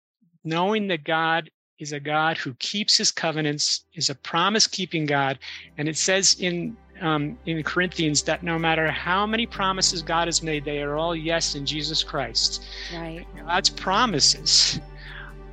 knowing 0.45 0.89
that 0.89 1.05
God 1.05 1.51
is 1.79 1.93
a 1.93 2.01
God 2.01 2.37
who 2.37 2.55
keeps 2.55 2.97
his 2.97 3.13
covenants, 3.13 3.85
is 3.95 4.11
a 4.11 4.15
promise 4.15 4.67
keeping 4.67 5.07
God. 5.07 5.39
And 5.77 5.89
it 5.89 5.97
says 5.97 6.37
in 6.41 6.77
um, 7.01 7.39
in 7.47 7.63
Corinthians 7.63 8.23
that 8.23 8.43
no 8.43 8.59
matter 8.59 8.91
how 8.91 9.25
many 9.25 9.47
promises 9.47 10.03
God 10.03 10.27
has 10.27 10.43
made, 10.43 10.65
they 10.65 10.83
are 10.83 10.97
all 10.97 11.15
yes 11.15 11.55
in 11.55 11.65
Jesus 11.65 12.03
Christ. 12.03 12.65
Right. 12.93 13.25
God's 13.47 13.71
promises 13.71 14.81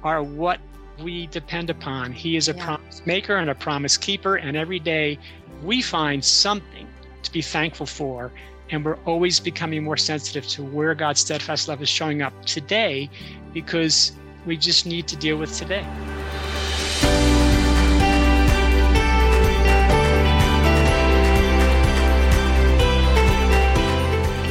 are 0.02 0.24
what 0.24 0.60
we 1.04 1.28
depend 1.28 1.70
upon. 1.70 2.12
He 2.14 2.36
is 2.36 2.50
a 2.50 2.56
Yeah. 2.56 2.66
promise 2.66 3.06
maker 3.06 3.36
and 3.36 3.52
a 3.52 3.56
promise 3.56 3.96
keeper, 3.96 4.38
and 4.38 4.58
every 4.58 4.80
day 4.80 5.20
we 5.66 5.82
find 5.82 6.24
something 6.24 6.88
to 7.24 7.32
be 7.32 7.42
thankful 7.42 7.86
for. 7.86 8.32
And 8.70 8.84
we're 8.84 8.98
always 9.06 9.40
becoming 9.40 9.84
more 9.84 9.98
sensitive 9.98 10.48
to 10.50 10.64
where 10.64 10.96
God's 10.96 11.20
steadfast 11.20 11.68
love 11.68 11.82
is 11.82 11.90
showing 11.90 12.22
up 12.22 12.34
today 12.46 13.10
because 13.54 14.12
we 14.46 14.58
just 14.58 14.86
need 14.86 15.08
to 15.08 15.16
deal 15.16 15.38
with 15.38 15.56
today. 15.56 15.86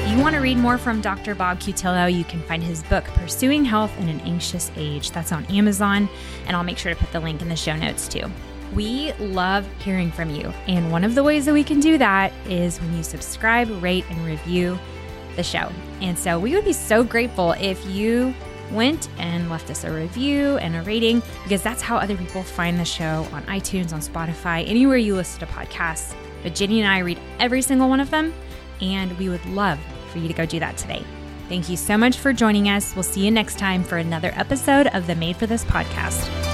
If 0.05 0.11
you 0.11 0.23
want 0.23 0.35
to 0.37 0.41
read 0.41 0.59
more 0.59 0.79
from 0.79 1.01
Dr. 1.01 1.35
Bob 1.35 1.59
Cutillo, 1.59 2.13
you 2.13 2.23
can 2.25 2.41
find 2.43 2.63
his 2.63 2.85
book, 2.85 3.05
Pursuing 3.05 3.65
Health 3.65 3.97
in 3.99 4.09
an 4.09 4.21
Anxious 4.21 4.71
Age. 4.77 5.11
That's 5.11 5.33
on 5.33 5.45
Amazon, 5.47 6.09
and 6.47 6.57
I'll 6.57 6.63
make 6.63 6.79
sure 6.79 6.95
to 6.95 6.99
put 6.99 7.11
the 7.13 7.21
link 7.21 7.43
in 7.43 7.49
the 7.49 7.57
show 7.57 7.77
notes 7.77 8.07
too. 8.07 8.31
We 8.75 9.13
love 9.15 9.67
hearing 9.79 10.11
from 10.11 10.31
you, 10.31 10.53
and 10.67 10.91
one 10.91 11.05
of 11.05 11.15
the 11.15 11.23
ways 11.23 11.45
that 11.47 11.55
we 11.55 11.63
can 11.63 11.81
do 11.81 11.97
that 11.99 12.33
is 12.47 12.81
when 12.81 12.97
you 12.97 13.03
subscribe, 13.03 13.71
rate, 13.83 14.05
and 14.11 14.25
review 14.25 14.79
the 15.37 15.43
show. 15.43 15.71
And 16.01 16.19
so 16.19 16.39
we 16.39 16.55
would 16.55 16.65
be 16.65 16.73
so 16.73 17.05
grateful 17.05 17.53
if 17.53 17.85
you 17.87 18.35
went 18.71 19.09
and 19.19 19.51
left 19.51 19.71
us 19.71 19.85
a 19.85 19.93
review 19.93 20.57
and 20.59 20.75
a 20.75 20.83
rating 20.83 21.23
because 21.45 21.63
that's 21.63 21.83
how 21.83 21.97
other 21.97 22.17
people 22.17 22.43
find 22.43 22.79
the 22.79 22.85
show 22.85 23.27
on 23.33 23.43
iTunes, 23.45 23.93
on 23.93 24.01
Spotify, 24.01 24.69
anywhere 24.69 24.97
you 24.97 25.15
listen 25.15 25.41
to 25.41 25.47
podcasts. 25.47 26.15
But 26.43 26.55
Jennie 26.55 26.81
and 26.81 26.91
I 26.91 26.99
read 26.99 27.21
every 27.39 27.63
single 27.63 27.89
one 27.89 28.01
of 28.01 28.11
them, 28.11 28.35
and 28.81 29.17
we 29.19 29.29
would 29.29 29.45
love 29.47 29.79
for 30.11 30.19
you 30.19 30.29
to 30.29 30.35
go 30.35 30.47
do 30.47 30.59
that 30.61 30.77
today. 30.77 31.05
Thank 31.49 31.69
you 31.69 31.77
so 31.77 31.97
much 31.97 32.17
for 32.17 32.33
joining 32.33 32.69
us. 32.69 32.95
We'll 32.95 33.03
see 33.03 33.25
you 33.25 33.31
next 33.31 33.59
time 33.59 33.85
for 33.85 33.99
another 33.99 34.33
episode 34.35 34.89
of 34.89 35.07
the 35.07 35.15
Made 35.15 35.37
for 35.37 35.47
This 35.47 35.65
podcast. 35.65 36.54